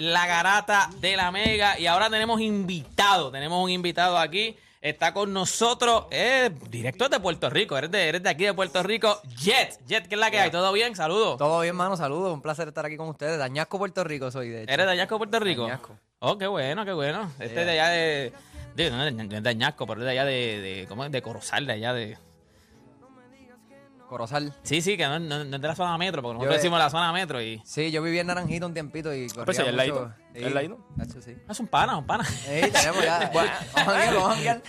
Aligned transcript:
la 0.00 0.26
garata 0.26 0.90
de 1.00 1.16
la 1.16 1.30
Mega. 1.30 1.78
Y 1.78 1.86
ahora 1.86 2.10
tenemos 2.10 2.40
invitado, 2.40 3.30
tenemos 3.30 3.62
un 3.62 3.70
invitado 3.70 4.18
aquí. 4.18 4.56
Está 4.80 5.12
con 5.12 5.32
nosotros, 5.32 6.04
eh, 6.12 6.50
directo 6.70 7.08
de 7.08 7.18
Puerto 7.18 7.50
Rico, 7.50 7.76
eres 7.76 7.90
de, 7.90 8.08
eres 8.08 8.22
de 8.22 8.28
aquí 8.28 8.44
de 8.44 8.54
Puerto 8.54 8.80
Rico, 8.84 9.20
Jet. 9.36 9.76
Jet, 9.88 10.06
¿qué 10.06 10.14
es 10.14 10.20
la 10.20 10.30
que 10.30 10.38
hay? 10.38 10.52
¿Todo 10.52 10.72
bien? 10.72 10.94
Saludos. 10.94 11.36
Todo 11.36 11.60
bien, 11.62 11.74
mano, 11.74 11.96
saludos. 11.96 12.32
Un 12.32 12.40
placer 12.40 12.68
estar 12.68 12.86
aquí 12.86 12.96
con 12.96 13.08
ustedes. 13.08 13.38
Dañasco, 13.38 13.76
Puerto 13.76 14.04
Rico 14.04 14.30
soy, 14.30 14.50
de 14.50 14.62
hecho. 14.62 14.72
¿Eres 14.72 14.86
de 14.86 14.92
Añasco, 14.92 15.18
Puerto 15.18 15.40
Rico? 15.40 15.64
Añasco. 15.64 15.98
Oh, 16.20 16.38
qué 16.38 16.46
bueno, 16.46 16.84
qué 16.84 16.92
bueno. 16.92 17.32
Este 17.40 17.60
es 17.60 17.66
de 17.66 17.72
allá 17.72 17.88
de. 17.88 18.32
de 18.76 18.90
no 18.90 19.04
es 19.04 19.42
de 19.42 19.50
Añasco, 19.50 19.84
pero 19.84 20.00
es 20.00 20.04
de 20.04 20.12
allá 20.12 20.24
de. 20.24 20.60
de 20.60 20.86
¿Cómo 20.88 21.04
es? 21.04 21.10
De 21.10 21.22
Corozal, 21.22 21.66
de 21.66 21.72
allá 21.72 21.92
de. 21.92 22.16
Corozal. 24.08 24.54
Sí, 24.62 24.80
sí, 24.80 24.96
que 24.96 25.04
no, 25.04 25.18
no- 25.18 25.44
no 25.44 25.56
es 25.56 25.62
de 25.62 25.68
la 25.68 25.74
zona 25.76 25.96
metro, 25.98 26.22
porque 26.22 26.34
nosotros 26.34 26.54
Yo- 26.54 26.58
decimos 26.58 26.78
la 26.78 26.90
zona 26.90 27.12
metro 27.12 27.40
y. 27.42 27.60
Sí, 27.64 27.90
yo 27.90 28.02
viví 28.02 28.18
en 28.18 28.26
Naranjito 28.28 28.66
un 28.66 28.72
tiempito 28.74 29.14
y 29.14 29.28
corría 29.28 29.44
Pues 29.44 29.56
sí, 29.56 29.62
el 29.62 29.66
mucho. 29.68 29.76
ladito. 29.76 30.14
El 30.46 30.54
ladito. 30.54 30.78
Nacho, 30.96 31.20
sí. 31.22 31.36
Es 31.48 31.60
un 31.60 31.66
pana, 31.66 31.96
un 31.96 32.06
pana. 32.06 32.24
Ey, 32.48 32.70
tenemos 32.70 33.02
ya. 33.04 33.30
Bueno, 33.32 33.50
vamos 33.74 33.74
a 33.74 33.84
janguear, 33.84 34.14
vamos 34.14 34.30
a 34.30 34.34
janguear. 34.34 34.62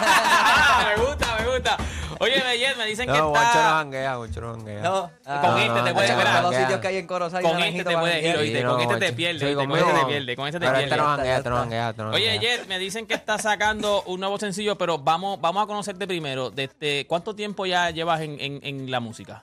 Ah, 0.00 0.92
me 0.96 1.04
gusta, 1.04 1.36
me 1.40 1.48
gusta. 1.52 1.76
Oye, 2.20 2.42
Beyet, 2.42 2.76
me 2.76 2.86
dicen 2.86 3.06
que 3.06 3.12
No, 3.18 3.28
Juancho 3.30 3.40
no 3.54 3.60
está. 3.60 3.70
janguea, 3.78 4.16
Juancho 4.16 4.40
no 4.40 4.54
janguea. 4.54 4.80
No, 4.82 5.02
Con 5.02 5.10
ah, 5.26 5.56
este 5.64 5.82
te 5.82 5.94
puedes 5.94 6.10
con 6.10 6.18
ver. 6.24 6.26
todos 6.26 6.42
los 6.42 6.54
sitios 6.60 6.80
que 6.80 6.88
hay 6.88 6.96
en 6.96 7.06
Corozal 7.06 7.40
y 7.40 7.42
Con 7.44 7.50
este 7.52 7.60
Naranjito 7.60 7.84
te 7.84 7.94
para 7.94 8.00
puedes 8.00 8.24
ir, 8.24 8.36
oíste, 8.36 8.58
con 8.64 8.66
no, 8.76 8.80
este 8.80 8.96
te 9.06 9.12
pierdes, 9.12 9.42
con 9.42 9.70
este 9.72 9.84
te 9.84 9.92
no. 10.00 10.06
pierdes, 10.08 10.36
con 10.36 10.46
este 10.48 10.58
te 10.60 10.66
Pero 10.66 10.78
este 10.78 10.96
no 10.96 10.96
pierdes. 10.96 11.16
janguea, 11.16 11.36
este 11.38 11.50
no 11.50 11.56
janguea, 11.56 11.90
este 11.90 12.02
no 12.02 12.10
Oye. 12.10 12.38
Jet, 12.40 12.66
me 12.66 12.78
dicen 12.78 13.06
que 13.06 13.14
está 13.14 13.38
sacando 13.38 14.02
un 14.06 14.18
nuevo 14.20 14.38
sencillo, 14.38 14.76
pero 14.76 14.98
vamos, 14.98 15.40
vamos 15.40 15.62
a 15.62 15.66
conocerte 15.66 16.06
primero. 16.08 16.50
Desde, 16.50 17.06
¿Cuánto 17.06 17.34
tiempo 17.36 17.66
ya 17.66 17.90
llevas 17.90 18.20
en, 18.22 18.40
en- 18.40 18.60
en 18.64 18.90
la 18.90 18.98
música? 19.00 19.42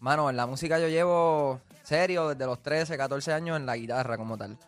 Mano, 0.00 0.28
en 0.28 0.36
la 0.36 0.46
música 0.46 0.78
yo 0.78 0.88
llevo 0.88 1.60
serio 1.84 2.28
desde 2.28 2.44
los 2.46 2.62
13, 2.62 2.96
14 2.98 3.32
años 3.32 3.56
en 3.56 3.64
la 3.66 3.76
guitarra 3.76 4.16
como 4.18 4.36
tal. 4.36 4.58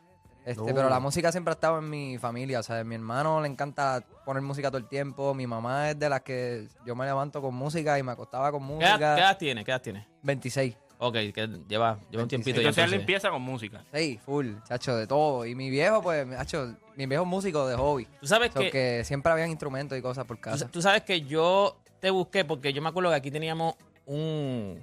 Este. 0.44 0.74
Pero 0.74 0.88
la 0.88 0.98
música 0.98 1.30
siempre 1.30 1.52
ha 1.52 1.54
estado 1.54 1.78
en 1.78 1.88
mi 1.88 2.18
familia, 2.18 2.58
o 2.60 2.62
sea, 2.62 2.82
mi 2.82 2.94
hermano 2.96 3.40
le 3.40 3.48
encanta 3.48 4.04
poner 4.24 4.42
música 4.42 4.68
todo 4.70 4.78
el 4.78 4.88
tiempo, 4.88 5.34
mi 5.34 5.46
mamá 5.46 5.90
es 5.90 5.98
de 5.98 6.08
las 6.08 6.22
que 6.22 6.66
yo 6.84 6.96
me 6.96 7.04
levanto 7.04 7.40
con 7.40 7.54
música 7.54 7.98
y 7.98 8.02
me 8.02 8.12
acostaba 8.12 8.50
con 8.50 8.60
¿Qué 8.66 8.84
edad, 8.84 8.90
música. 8.92 9.14
qué 9.14 9.20
edad 9.20 9.38
tienes? 9.38 9.64
¿Qué 9.64 9.70
edad 9.70 9.82
tienes? 9.82 10.06
26. 10.22 10.76
Ok, 10.98 11.14
que 11.34 11.48
lleva, 11.68 11.98
lleva 12.10 12.22
un 12.22 12.28
tiempito 12.28 12.56
ya. 12.60 12.68
Entonces 12.68 12.78
él 12.78 12.84
entonces. 12.84 13.00
empieza 13.00 13.30
con 13.30 13.42
música. 13.42 13.84
Sí, 13.92 14.20
full, 14.24 14.52
chacho, 14.68 14.96
de 14.96 15.06
todo. 15.08 15.44
Y 15.46 15.54
mi 15.56 15.68
viejo, 15.70 16.00
pues, 16.02 16.28
chacho, 16.30 16.76
mi 16.96 17.06
viejo 17.06 17.24
es 17.24 17.28
músico 17.28 17.66
de 17.66 17.74
hobby. 17.76 18.06
Tú 18.20 18.26
sabes 18.26 18.52
So 18.52 18.60
que, 18.60 18.70
que 18.70 19.02
siempre 19.04 19.32
habían 19.32 19.50
instrumentos 19.50 19.98
y 19.98 20.02
cosas 20.02 20.24
por 20.26 20.36
tú, 20.36 20.42
casa. 20.42 20.68
tú 20.68 20.80
sabes 20.82 21.02
que 21.02 21.22
yo 21.22 21.76
te 22.00 22.10
busqué 22.10 22.44
porque 22.44 22.72
yo 22.72 22.82
me 22.82 22.88
acuerdo 22.88 23.10
que 23.10 23.16
aquí 23.16 23.30
teníamos 23.32 23.74
un... 24.06 24.80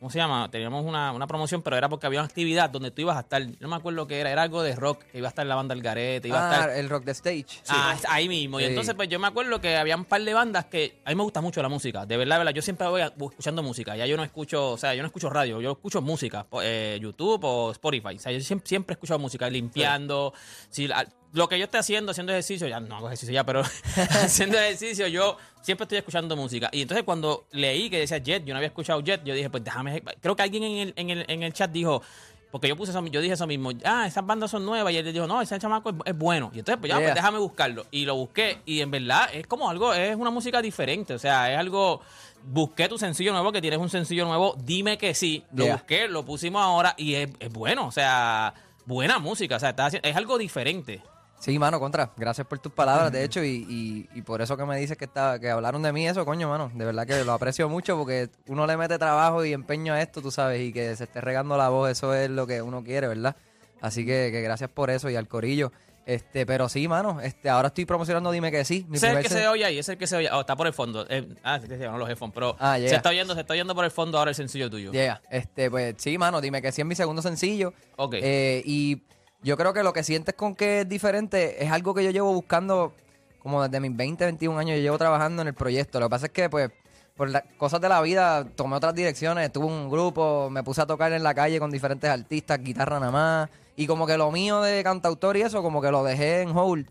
¿Cómo 0.00 0.08
se 0.10 0.18
llama? 0.18 0.50
Teníamos 0.50 0.82
una, 0.86 1.12
una 1.12 1.26
promoción, 1.26 1.60
pero 1.60 1.76
era 1.76 1.86
porque 1.90 2.06
había 2.06 2.20
una 2.20 2.26
actividad 2.26 2.70
donde 2.70 2.90
tú 2.90 3.02
ibas 3.02 3.18
a 3.18 3.20
estar. 3.20 3.42
No 3.60 3.68
me 3.68 3.76
acuerdo 3.76 4.06
qué 4.06 4.18
era, 4.18 4.30
era 4.32 4.40
algo 4.42 4.62
de 4.62 4.74
rock, 4.74 5.02
que 5.12 5.18
iba 5.18 5.28
a 5.28 5.30
estar 5.30 5.44
la 5.46 5.54
banda 5.54 5.74
El 5.74 5.82
Garete, 5.82 6.26
iba 6.28 6.38
a 6.40 6.50
Ah, 6.50 6.54
estar. 6.54 6.70
el 6.70 6.88
rock 6.88 7.04
the 7.04 7.10
stage. 7.10 7.60
Ah, 7.68 7.94
ahí 8.08 8.26
mismo. 8.26 8.58
Y 8.58 8.62
Sí. 8.64 8.70
entonces, 8.70 8.94
pues 8.94 9.10
yo 9.10 9.18
me 9.18 9.26
acuerdo 9.26 9.60
que 9.60 9.76
había 9.76 9.94
un 9.96 10.06
par 10.06 10.22
de 10.22 10.32
bandas 10.32 10.64
que 10.64 11.00
a 11.04 11.10
mí 11.10 11.16
me 11.16 11.22
gusta 11.22 11.42
mucho 11.42 11.60
la 11.60 11.68
música. 11.68 12.06
De 12.06 12.16
verdad, 12.16 12.36
de 12.36 12.38
verdad. 12.38 12.54
Yo 12.54 12.62
siempre 12.62 12.88
voy 12.88 13.02
a- 13.02 13.12
escuchando 13.14 13.62
música. 13.62 13.94
Ya 13.94 14.06
yo 14.06 14.16
no 14.16 14.24
escucho, 14.24 14.70
o 14.70 14.78
sea, 14.78 14.94
yo 14.94 15.02
no 15.02 15.06
escucho 15.06 15.28
radio, 15.28 15.60
yo 15.60 15.72
escucho 15.72 16.00
música, 16.00 16.46
eh, 16.62 16.98
YouTube 17.00 17.44
o 17.44 17.70
Spotify. 17.72 18.16
O 18.16 18.18
sea, 18.18 18.32
yo 18.32 18.40
siempre, 18.40 18.66
siempre 18.66 18.94
he 18.94 18.94
escuchado 18.94 19.18
música, 19.18 19.50
limpiando. 19.50 20.32
Si 20.70 20.88
la- 20.88 21.06
lo 21.32 21.48
que 21.48 21.58
yo 21.58 21.64
esté 21.64 21.78
haciendo, 21.78 22.10
haciendo 22.12 22.32
ejercicio, 22.32 22.66
ya 22.66 22.80
no 22.80 22.96
hago 22.96 23.06
ejercicio 23.06 23.32
ya, 23.32 23.44
pero 23.44 23.62
haciendo 23.96 24.58
ejercicio, 24.58 25.06
yo 25.06 25.36
siempre 25.62 25.84
estoy 25.84 25.98
escuchando 25.98 26.36
música. 26.36 26.68
Y 26.72 26.82
entonces 26.82 27.04
cuando 27.04 27.46
leí 27.52 27.88
que 27.90 27.98
decía 28.00 28.18
Jet, 28.18 28.44
yo 28.44 28.52
no 28.54 28.58
había 28.58 28.68
escuchado 28.68 29.00
Jet, 29.00 29.22
yo 29.24 29.34
dije, 29.34 29.50
pues 29.50 29.62
déjame. 29.64 30.02
Creo 30.20 30.34
que 30.36 30.42
alguien 30.42 30.62
en 30.64 30.78
el, 30.78 30.92
en 30.96 31.10
el, 31.10 31.24
en 31.28 31.42
el 31.42 31.52
chat 31.52 31.70
dijo. 31.70 32.02
Porque 32.50 32.66
yo 32.66 32.76
puse 32.76 32.90
eso, 32.90 33.06
yo 33.06 33.20
dije 33.20 33.34
eso 33.34 33.46
mismo, 33.46 33.70
ah, 33.84 34.08
esas 34.08 34.26
bandas 34.26 34.50
son 34.50 34.66
nuevas, 34.66 34.92
y 34.92 34.96
él 34.96 35.12
dijo, 35.12 35.24
no, 35.24 35.40
ese 35.40 35.56
chamaco 35.60 35.90
es, 35.90 35.94
es 36.06 36.18
bueno. 36.18 36.50
Y 36.52 36.58
entonces, 36.58 36.80
pues 36.80 36.90
ya, 36.90 36.98
pues 36.98 37.14
déjame 37.14 37.38
buscarlo. 37.38 37.86
Y 37.92 38.04
lo 38.06 38.16
busqué, 38.16 38.58
y 38.66 38.80
en 38.80 38.90
verdad 38.90 39.28
es 39.32 39.46
como 39.46 39.70
algo, 39.70 39.94
es 39.94 40.16
una 40.16 40.30
música 40.30 40.60
diferente, 40.60 41.14
o 41.14 41.18
sea, 41.20 41.52
es 41.52 41.56
algo. 41.56 42.00
Busqué 42.42 42.88
tu 42.88 42.98
sencillo 42.98 43.30
nuevo, 43.30 43.52
que 43.52 43.60
tienes 43.60 43.78
un 43.78 43.88
sencillo 43.88 44.24
nuevo, 44.24 44.56
dime 44.64 44.98
que 44.98 45.14
sí. 45.14 45.44
Lo 45.52 45.62
Yeah. 45.66 45.74
busqué, 45.76 46.08
lo 46.08 46.24
pusimos 46.24 46.60
ahora, 46.60 46.92
y 46.98 47.14
es, 47.14 47.30
es 47.38 47.52
bueno, 47.52 47.86
o 47.86 47.92
sea, 47.92 48.52
buena 48.84 49.20
música, 49.20 49.54
o 49.54 49.60
sea, 49.60 49.68
haciendo- 49.78 50.08
es 50.08 50.16
algo 50.16 50.36
diferente. 50.36 51.00
Sí, 51.40 51.58
mano, 51.58 51.80
contra. 51.80 52.12
Gracias 52.18 52.46
por 52.46 52.58
tus 52.58 52.70
palabras, 52.72 53.10
de 53.10 53.24
hecho, 53.24 53.42
y, 53.42 53.66
y, 53.68 54.08
y 54.14 54.22
por 54.22 54.42
eso 54.42 54.58
que 54.58 54.64
me 54.66 54.76
dices 54.78 54.98
que 54.98 55.06
está, 55.06 55.38
que 55.40 55.48
hablaron 55.50 55.82
de 55.82 55.90
mí, 55.90 56.06
eso, 56.06 56.24
coño, 56.26 56.50
mano. 56.50 56.70
De 56.74 56.84
verdad 56.84 57.06
que 57.06 57.24
lo 57.24 57.32
aprecio 57.32 57.66
mucho 57.68 57.96
porque 57.96 58.28
uno 58.46 58.66
le 58.66 58.76
mete 58.76 58.98
trabajo 58.98 59.42
y 59.44 59.54
empeño 59.54 59.94
a 59.94 60.02
esto, 60.02 60.20
tú 60.20 60.30
sabes, 60.30 60.60
y 60.60 60.70
que 60.70 60.94
se 60.96 61.04
esté 61.04 61.22
regando 61.22 61.56
la 61.56 61.70
voz, 61.70 61.90
eso 61.90 62.14
es 62.14 62.28
lo 62.28 62.46
que 62.46 62.60
uno 62.60 62.84
quiere, 62.84 63.08
¿verdad? 63.08 63.36
Así 63.80 64.04
que, 64.04 64.28
que 64.30 64.42
gracias 64.42 64.68
por 64.68 64.90
eso 64.90 65.08
y 65.08 65.16
al 65.16 65.28
corillo. 65.28 65.72
Este, 66.04 66.44
pero 66.44 66.68
sí, 66.68 66.88
mano, 66.88 67.20
este, 67.22 67.48
ahora 67.48 67.68
estoy 67.68 67.84
promocionando 67.84 68.30
Dime 68.32 68.50
que 68.50 68.64
sí. 68.64 68.84
mi 68.88 68.96
Ese 68.96 69.08
es 69.10 69.16
el 69.16 69.22
que 69.22 69.28
se 69.28 69.46
oye 69.48 69.64
ahí, 69.64 69.74
ese 69.78 69.92
es 69.92 69.94
el 69.94 69.98
que 69.98 70.06
se 70.06 70.16
oye. 70.16 70.28
Oh, 70.32 70.40
está 70.40 70.56
por 70.56 70.66
el 70.66 70.72
fondo. 70.72 71.06
Eh, 71.08 71.26
ah, 71.44 71.60
sí, 71.60 71.68
no 71.78 71.96
los 71.98 72.08
headphones, 72.10 72.34
pero 72.34 72.56
Ah, 72.58 72.76
se 72.76 72.82
yeah. 72.88 72.96
está 72.96 73.10
oyendo, 73.10 73.34
se 73.34 73.40
está 73.40 73.52
oyendo 73.54 73.74
por 73.74 73.84
el 73.84 73.90
fondo 73.90 74.18
ahora 74.18 74.30
el 74.30 74.34
sencillo 74.34 74.68
tuyo. 74.68 74.92
Yeah, 74.92 75.22
este, 75.30 75.70
pues 75.70 75.94
sí, 75.98 76.18
mano, 76.18 76.40
dime 76.40 76.60
que 76.60 76.72
sí 76.72 76.80
es 76.80 76.86
mi 76.86 76.94
segundo 76.96 77.22
sencillo. 77.22 77.72
Ok. 77.96 78.14
Eh, 78.20 78.62
y 78.66 79.02
yo 79.42 79.56
creo 79.56 79.72
que 79.72 79.82
lo 79.82 79.92
que 79.92 80.02
sientes 80.02 80.34
con 80.34 80.54
que 80.54 80.80
es 80.80 80.88
diferente 80.88 81.64
es 81.64 81.70
algo 81.70 81.94
que 81.94 82.04
yo 82.04 82.10
llevo 82.10 82.32
buscando 82.32 82.92
como 83.40 83.62
desde 83.62 83.80
mis 83.80 83.96
20, 83.96 84.24
21 84.24 84.58
años. 84.58 84.76
Yo 84.76 84.82
llevo 84.82 84.98
trabajando 84.98 85.42
en 85.42 85.48
el 85.48 85.54
proyecto. 85.54 85.98
Lo 85.98 86.06
que 86.06 86.10
pasa 86.10 86.26
es 86.26 86.32
que, 86.32 86.50
pues, 86.50 86.70
por 87.16 87.30
las 87.30 87.42
cosas 87.58 87.80
de 87.80 87.88
la 87.88 88.00
vida, 88.00 88.44
tomé 88.44 88.76
otras 88.76 88.94
direcciones. 88.94 89.50
Tuve 89.50 89.66
un 89.66 89.90
grupo, 89.90 90.48
me 90.50 90.62
puse 90.62 90.82
a 90.82 90.86
tocar 90.86 91.12
en 91.12 91.22
la 91.22 91.34
calle 91.34 91.58
con 91.58 91.70
diferentes 91.70 92.08
artistas, 92.08 92.62
guitarra 92.62 93.00
nada 93.00 93.12
más. 93.12 93.50
Y 93.76 93.86
como 93.86 94.06
que 94.06 94.16
lo 94.16 94.30
mío 94.30 94.60
de 94.60 94.82
cantautor 94.84 95.36
y 95.36 95.42
eso, 95.42 95.62
como 95.62 95.80
que 95.80 95.90
lo 95.90 96.04
dejé 96.04 96.42
en 96.42 96.56
hold. 96.56 96.86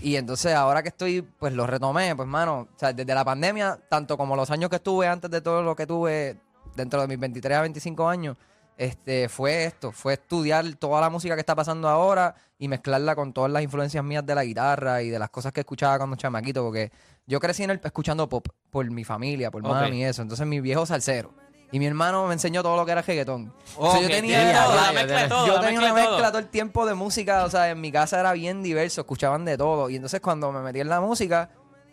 Y 0.00 0.14
entonces 0.16 0.54
ahora 0.54 0.82
que 0.82 0.90
estoy, 0.90 1.22
pues 1.22 1.52
lo 1.52 1.66
retomé, 1.66 2.14
pues 2.14 2.28
mano, 2.28 2.68
o 2.72 2.78
sea, 2.78 2.92
desde 2.92 3.12
la 3.12 3.24
pandemia, 3.24 3.80
tanto 3.88 4.16
como 4.16 4.36
los 4.36 4.48
años 4.52 4.70
que 4.70 4.76
estuve 4.76 5.08
antes 5.08 5.28
de 5.28 5.40
todo 5.40 5.62
lo 5.62 5.74
que 5.74 5.86
tuve 5.86 6.36
dentro 6.76 7.00
de 7.00 7.08
mis 7.08 7.18
23 7.18 7.58
a 7.58 7.62
25 7.62 8.08
años, 8.08 8.36
este, 8.78 9.28
fue 9.28 9.64
esto, 9.64 9.92
fue 9.92 10.14
estudiar 10.14 10.64
toda 10.76 11.00
la 11.02 11.10
música 11.10 11.34
que 11.34 11.40
está 11.40 11.54
pasando 11.54 11.88
ahora 11.88 12.34
y 12.58 12.68
mezclarla 12.68 13.14
con 13.16 13.32
todas 13.32 13.50
las 13.50 13.62
influencias 13.62 14.02
mías 14.04 14.24
de 14.24 14.34
la 14.34 14.44
guitarra 14.44 15.02
y 15.02 15.10
de 15.10 15.18
las 15.18 15.28
cosas 15.30 15.52
que 15.52 15.60
escuchaba 15.60 15.98
cuando 15.98 16.16
chamaquito, 16.16 16.62
porque 16.64 16.90
yo 17.26 17.40
crecí 17.40 17.64
en 17.64 17.70
el, 17.70 17.80
escuchando 17.84 18.28
pop 18.28 18.46
por 18.70 18.90
mi 18.90 19.04
familia, 19.04 19.50
por 19.50 19.62
Ok. 19.62 19.68
mami 19.68 19.98
y 20.00 20.04
eso, 20.04 20.22
entonces 20.22 20.46
mi 20.46 20.60
viejo 20.60 20.86
salsero. 20.86 21.34
Y 21.70 21.78
mi 21.78 21.84
hermano 21.86 22.26
me 22.26 22.32
enseñó 22.32 22.62
todo 22.62 22.76
lo 22.76 22.86
que 22.86 22.92
era 22.92 23.02
reggaetón. 23.02 23.52
O 23.76 23.92
sea, 23.92 24.00
yo 24.00 24.08
tenía, 24.08 24.64
todo, 24.64 24.74
yo- 24.74 24.80
la 24.80 24.92
mezcla 24.92 25.22
de 25.22 25.28
todo, 25.28 25.46
yo 25.46 25.54
la 25.56 25.60
tenía 25.60 25.80
mezcla 25.80 25.92
una 25.92 26.02
todo. 26.04 26.12
mezcla 26.14 26.28
todo 26.30 26.38
el 26.38 26.46
tiempo 26.48 26.86
de 26.86 26.94
música, 26.94 27.44
o 27.44 27.50
sea, 27.50 27.68
en 27.68 27.78
mi 27.82 27.92
casa 27.92 28.18
era 28.20 28.32
bien 28.32 28.62
diverso, 28.62 29.02
escuchaban 29.02 29.44
de 29.44 29.58
todo. 29.58 29.90
Y 29.90 29.96
entonces 29.96 30.20
cuando 30.22 30.50
me 30.50 30.60
metí 30.60 30.80
en 30.80 30.88
la 30.88 31.02
música, 31.02 31.50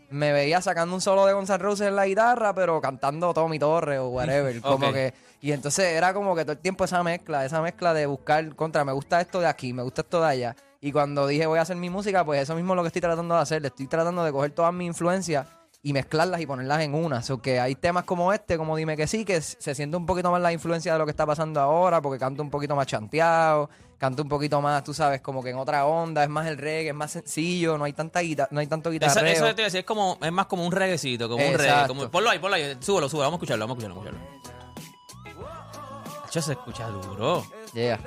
me 0.09 0.31
veía 0.31 0.61
sacando 0.61 0.95
un 0.95 1.01
solo 1.01 1.25
de 1.25 1.33
Guns 1.33 1.49
N' 1.49 1.57
Roses 1.57 1.87
en 1.87 1.95
la 1.95 2.05
guitarra, 2.05 2.53
pero 2.53 2.79
cantando 2.81 3.33
Tommy 3.33 3.59
Torres 3.59 3.99
o 3.99 4.09
whatever. 4.09 4.61
Como 4.61 4.91
que, 4.91 5.13
y 5.41 5.51
entonces 5.51 5.85
era 5.85 6.13
como 6.13 6.35
que 6.35 6.43
todo 6.43 6.53
el 6.53 6.59
tiempo 6.59 6.85
esa 6.85 7.03
mezcla, 7.03 7.45
esa 7.45 7.61
mezcla 7.61 7.93
de 7.93 8.05
buscar 8.05 8.55
contra, 8.55 8.83
me 8.83 8.93
gusta 8.93 9.21
esto 9.21 9.39
de 9.39 9.47
aquí, 9.47 9.73
me 9.73 9.83
gusta 9.83 10.01
esto 10.01 10.21
de 10.21 10.27
allá. 10.27 10.55
Y 10.81 10.91
cuando 10.91 11.27
dije 11.27 11.45
voy 11.45 11.59
a 11.59 11.63
hacer 11.63 11.75
mi 11.75 11.89
música, 11.89 12.25
pues 12.25 12.41
eso 12.41 12.55
mismo 12.55 12.73
es 12.73 12.77
lo 12.77 12.83
que 12.83 12.87
estoy 12.87 13.01
tratando 13.01 13.35
de 13.35 13.41
hacer. 13.41 13.61
Le 13.61 13.67
estoy 13.69 13.87
tratando 13.87 14.23
de 14.23 14.31
coger 14.31 14.51
todas 14.51 14.73
mis 14.73 14.87
influencias 14.87 15.47
y 15.85 15.93
mezclarlas 15.93 16.41
y 16.41 16.47
ponerlas 16.47 16.81
en 16.81 16.95
una. 16.95 17.21
O 17.29 17.37
que 17.39 17.59
hay 17.59 17.75
temas 17.75 18.05
como 18.05 18.33
este, 18.33 18.57
como 18.57 18.75
Dime 18.75 18.97
que 18.97 19.05
sí, 19.05 19.23
que 19.23 19.39
se 19.39 19.75
siente 19.75 19.95
un 19.95 20.07
poquito 20.07 20.31
más 20.31 20.41
la 20.41 20.51
influencia 20.51 20.91
de 20.93 20.97
lo 20.97 21.05
que 21.05 21.11
está 21.11 21.27
pasando 21.27 21.59
ahora, 21.61 22.01
porque 22.01 22.17
canto 22.17 22.41
un 22.41 22.49
poquito 22.49 22.75
más 22.75 22.87
chanteado, 22.87 23.69
canto 23.99 24.23
un 24.23 24.27
poquito 24.27 24.59
más, 24.61 24.83
tú 24.83 24.95
sabes, 24.95 25.21
como 25.21 25.43
que 25.43 25.51
en 25.51 25.57
otra 25.57 25.85
onda, 25.85 26.23
es 26.23 26.29
más 26.29 26.47
el 26.47 26.57
reggae, 26.57 26.89
es 26.89 26.95
más 26.95 27.11
sencillo, 27.11 27.77
no 27.77 27.83
hay 27.83 27.93
tanta 27.93 28.21
guita- 28.23 28.47
no 28.49 28.61
hay 28.61 28.65
tanto 28.65 28.89
Eso, 28.89 28.93
guitarreo. 28.93 29.31
eso 29.31 29.43
te 29.45 29.61
iba 29.61 29.61
a 29.61 29.65
decir, 29.65 29.81
es 29.81 29.85
como, 29.85 30.17
es 30.19 30.31
más 30.31 30.47
como 30.47 30.65
un 30.65 30.71
reguecito, 30.71 31.29
como 31.29 31.45
un 31.47 31.53
reggae. 31.53 31.87
Como, 31.87 32.09
ponlo 32.09 32.31
ahí, 32.31 32.39
ponlo 32.39 32.55
ahí, 32.55 32.75
súbelo, 32.79 33.07
súbelo, 33.07 33.25
vamos 33.27 33.33
a 33.33 33.37
escucharlo, 33.37 33.67
vamos 33.67 33.77
a 33.83 33.85
escucharlo, 33.85 33.95
vamos 34.03 34.07
a 34.07 35.35
escucharlo. 35.35 36.25
Eso 36.27 36.41
se 36.41 36.51
escucha 36.53 36.87
duro. 36.87 37.45
Yeah. 37.75 37.99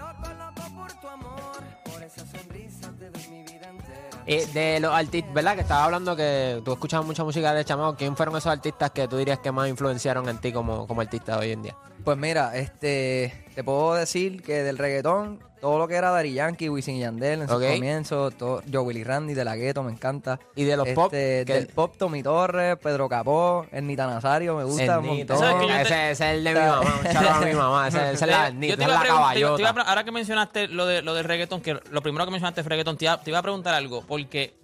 Eh, 4.30 4.46
de 4.52 4.78
los 4.78 4.92
artistas, 4.92 5.32
¿verdad? 5.32 5.54
Que 5.54 5.62
estaba 5.62 5.84
hablando 5.84 6.14
que 6.14 6.60
tú 6.62 6.72
escuchabas 6.72 7.06
mucha 7.06 7.24
música 7.24 7.54
de 7.54 7.64
chamaco. 7.64 7.96
¿Quién 7.96 8.14
fueron 8.14 8.36
esos 8.36 8.52
artistas 8.52 8.90
que 8.90 9.08
tú 9.08 9.16
dirías 9.16 9.38
que 9.38 9.50
más 9.50 9.70
influenciaron 9.70 10.28
en 10.28 10.36
ti 10.36 10.52
como, 10.52 10.86
como 10.86 11.00
artista 11.00 11.38
hoy 11.38 11.52
en 11.52 11.62
día? 11.62 11.76
Pues 12.08 12.16
mira, 12.16 12.56
este, 12.56 13.34
te 13.54 13.62
puedo 13.62 13.92
decir 13.92 14.42
que 14.42 14.62
del 14.62 14.78
reggaetón, 14.78 15.40
todo 15.60 15.78
lo 15.78 15.86
que 15.86 15.94
era 15.94 16.10
Dari 16.10 16.32
Yankee, 16.32 16.70
Wisin 16.70 16.96
y 16.96 17.00
Yandel 17.00 17.42
en 17.42 17.48
sus 17.48 17.58
Ok. 17.58 17.64
comienzos, 17.74 18.34
todo, 18.38 18.62
Joe 18.72 18.80
Willy 18.80 19.04
Randy 19.04 19.34
de 19.34 19.44
la 19.44 19.56
Gueto, 19.56 19.82
me 19.82 19.92
encanta. 19.92 20.40
Y 20.56 20.64
de 20.64 20.78
los 20.78 20.86
Este, 20.86 20.94
pop, 20.94 21.12
Del 21.12 21.66
pop, 21.66 21.94
Tommy 21.98 22.22
Torres, 22.22 22.78
Pedro 22.82 23.10
Capó, 23.10 23.66
Ernita 23.70 24.06
Nazario, 24.06 24.56
me 24.56 24.64
gusta 24.64 25.00
un 25.00 25.06
montón. 25.06 25.38
¿Sabes 25.38 25.56
que 25.56 25.68
yo 25.68 25.74
te- 25.74 25.82
Ese, 25.82 26.10
ese 26.12 26.30
es 26.30 26.36
el 26.38 26.44
de 26.44 26.54
mi 26.54 26.60
mamá. 26.60 26.80
Un 26.80 27.16
a 27.26 27.40
mi 27.40 27.52
mamá. 27.52 27.88
Ese, 27.88 27.98
ese 28.12 28.12
es 28.24 28.30
la 28.30 28.44
Eh, 28.44 28.48
Ernita, 28.48 28.70
yo 28.72 28.76
te 28.78 28.84
iba 28.84 28.92
es 28.94 28.98
a 28.98 29.02
la 29.02 29.32
te 29.34 29.38
iba- 29.40 29.56
te 29.56 29.60
iba 29.62 29.70
a 29.70 29.82
ahora 29.82 30.04
que 30.04 30.10
mencionaste 30.12 30.68
lo, 30.68 30.86
de, 30.86 31.02
lo 31.02 31.12
del 31.12 31.24
reggaetón, 31.24 31.60
que 31.60 31.78
lo 31.90 32.00
primero 32.00 32.24
que 32.24 32.30
mencionaste 32.30 32.62
fue 32.62 32.70
reggaetón, 32.70 32.96
te 32.96 33.04
iba, 33.04 33.20
te 33.20 33.28
iba 33.30 33.38
a 33.38 33.42
preguntar 33.42 33.74
algo, 33.74 34.02
porque 34.08 34.54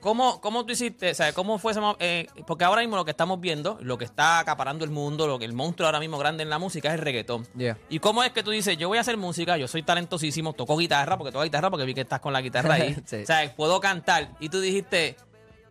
¿cómo, 0.00 0.40
¿cómo 0.40 0.64
tú 0.64 0.72
hiciste? 0.72 1.10
O 1.10 1.14
sea, 1.14 1.32
¿cómo 1.32 1.58
fue 1.58 1.72
ese 1.72 1.80
eh, 2.00 2.26
Porque 2.46 2.64
ahora 2.64 2.80
mismo 2.80 2.96
lo 2.96 3.04
que 3.04 3.10
estamos 3.10 3.40
viendo, 3.40 3.78
lo 3.80 3.98
que 3.98 4.04
está 4.04 4.38
acaparando 4.38 4.84
el 4.84 4.90
mundo, 4.90 5.26
lo 5.26 5.38
que 5.38 5.44
el 5.44 5.52
monstruo 5.52 5.86
ahora 5.86 6.00
mismo 6.00 6.18
grande 6.18 6.42
en 6.42 6.50
la 6.50 6.58
música 6.58 6.88
es 6.88 6.94
el 6.94 7.00
reggaetón. 7.00 7.46
Yeah. 7.56 7.78
¿Y 7.88 7.98
cómo 7.98 8.22
es 8.22 8.30
que 8.32 8.42
tú 8.42 8.50
dices, 8.50 8.76
yo 8.76 8.88
voy 8.88 8.98
a 8.98 9.02
hacer 9.02 9.16
música, 9.16 9.56
yo 9.56 9.68
soy 9.68 9.82
talentosísimo, 9.82 10.52
toco 10.52 10.76
guitarra, 10.76 11.16
porque 11.16 11.32
toco 11.32 11.44
guitarra, 11.44 11.70
porque 11.70 11.84
vi 11.84 11.94
que 11.94 12.02
estás 12.02 12.20
con 12.20 12.32
la 12.32 12.40
guitarra 12.40 12.74
ahí. 12.74 12.96
Sí. 13.06 13.16
O 13.22 13.26
sea, 13.26 13.54
puedo 13.56 13.80
cantar. 13.80 14.30
Y 14.40 14.50
tú 14.50 14.60
dijiste, 14.60 15.16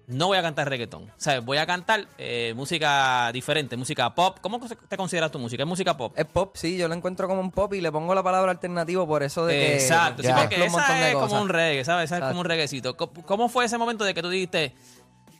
no 0.09 0.27
voy 0.27 0.38
a 0.38 0.41
cantar 0.41 0.67
reggaetón. 0.67 1.03
O 1.03 1.13
sea, 1.17 1.39
voy 1.39 1.57
a 1.57 1.65
cantar 1.65 2.07
eh, 2.17 2.53
música 2.56 3.31
diferente, 3.31 3.77
música 3.77 4.13
pop. 4.15 4.38
¿Cómo 4.41 4.59
te 4.59 4.97
consideras 4.97 5.31
tu 5.31 5.38
música? 5.39 5.63
¿Es 5.63 5.69
música 5.69 5.95
pop? 5.95 6.13
Es 6.17 6.25
pop, 6.25 6.56
sí, 6.56 6.77
yo 6.77 6.88
lo 6.88 6.95
encuentro 6.95 7.27
como 7.27 7.41
un 7.41 7.51
pop 7.51 7.73
y 7.75 7.81
le 7.81 7.91
pongo 7.91 8.13
la 8.15 8.23
palabra 8.23 8.51
alternativo 8.51 9.07
por 9.07 9.23
eso 9.23 9.45
de 9.45 9.53
que 9.53 9.73
Exacto, 9.75 10.23
sí, 10.23 10.27
que 10.29 10.33
porque 10.33 10.57
mezclo 10.57 10.65
un 10.65 10.71
montón 10.71 10.95
esa 10.95 11.03
de 11.06 11.09
es 11.09 11.13
cosas. 11.15 11.29
como 11.29 11.41
un 11.44 11.50
reggae, 11.50 11.85
¿sabes? 11.85 12.06
Esa 12.06 12.17
es 12.17 12.23
como 12.25 12.39
un 12.41 12.45
reggaecito. 12.45 12.97
¿Cómo- 12.97 13.13
¿Cómo 13.25 13.50
fue 13.50 13.65
ese 13.65 13.77
momento 13.77 14.03
de 14.03 14.13
que 14.13 14.21
tú 14.21 14.29
dijiste, 14.29 14.73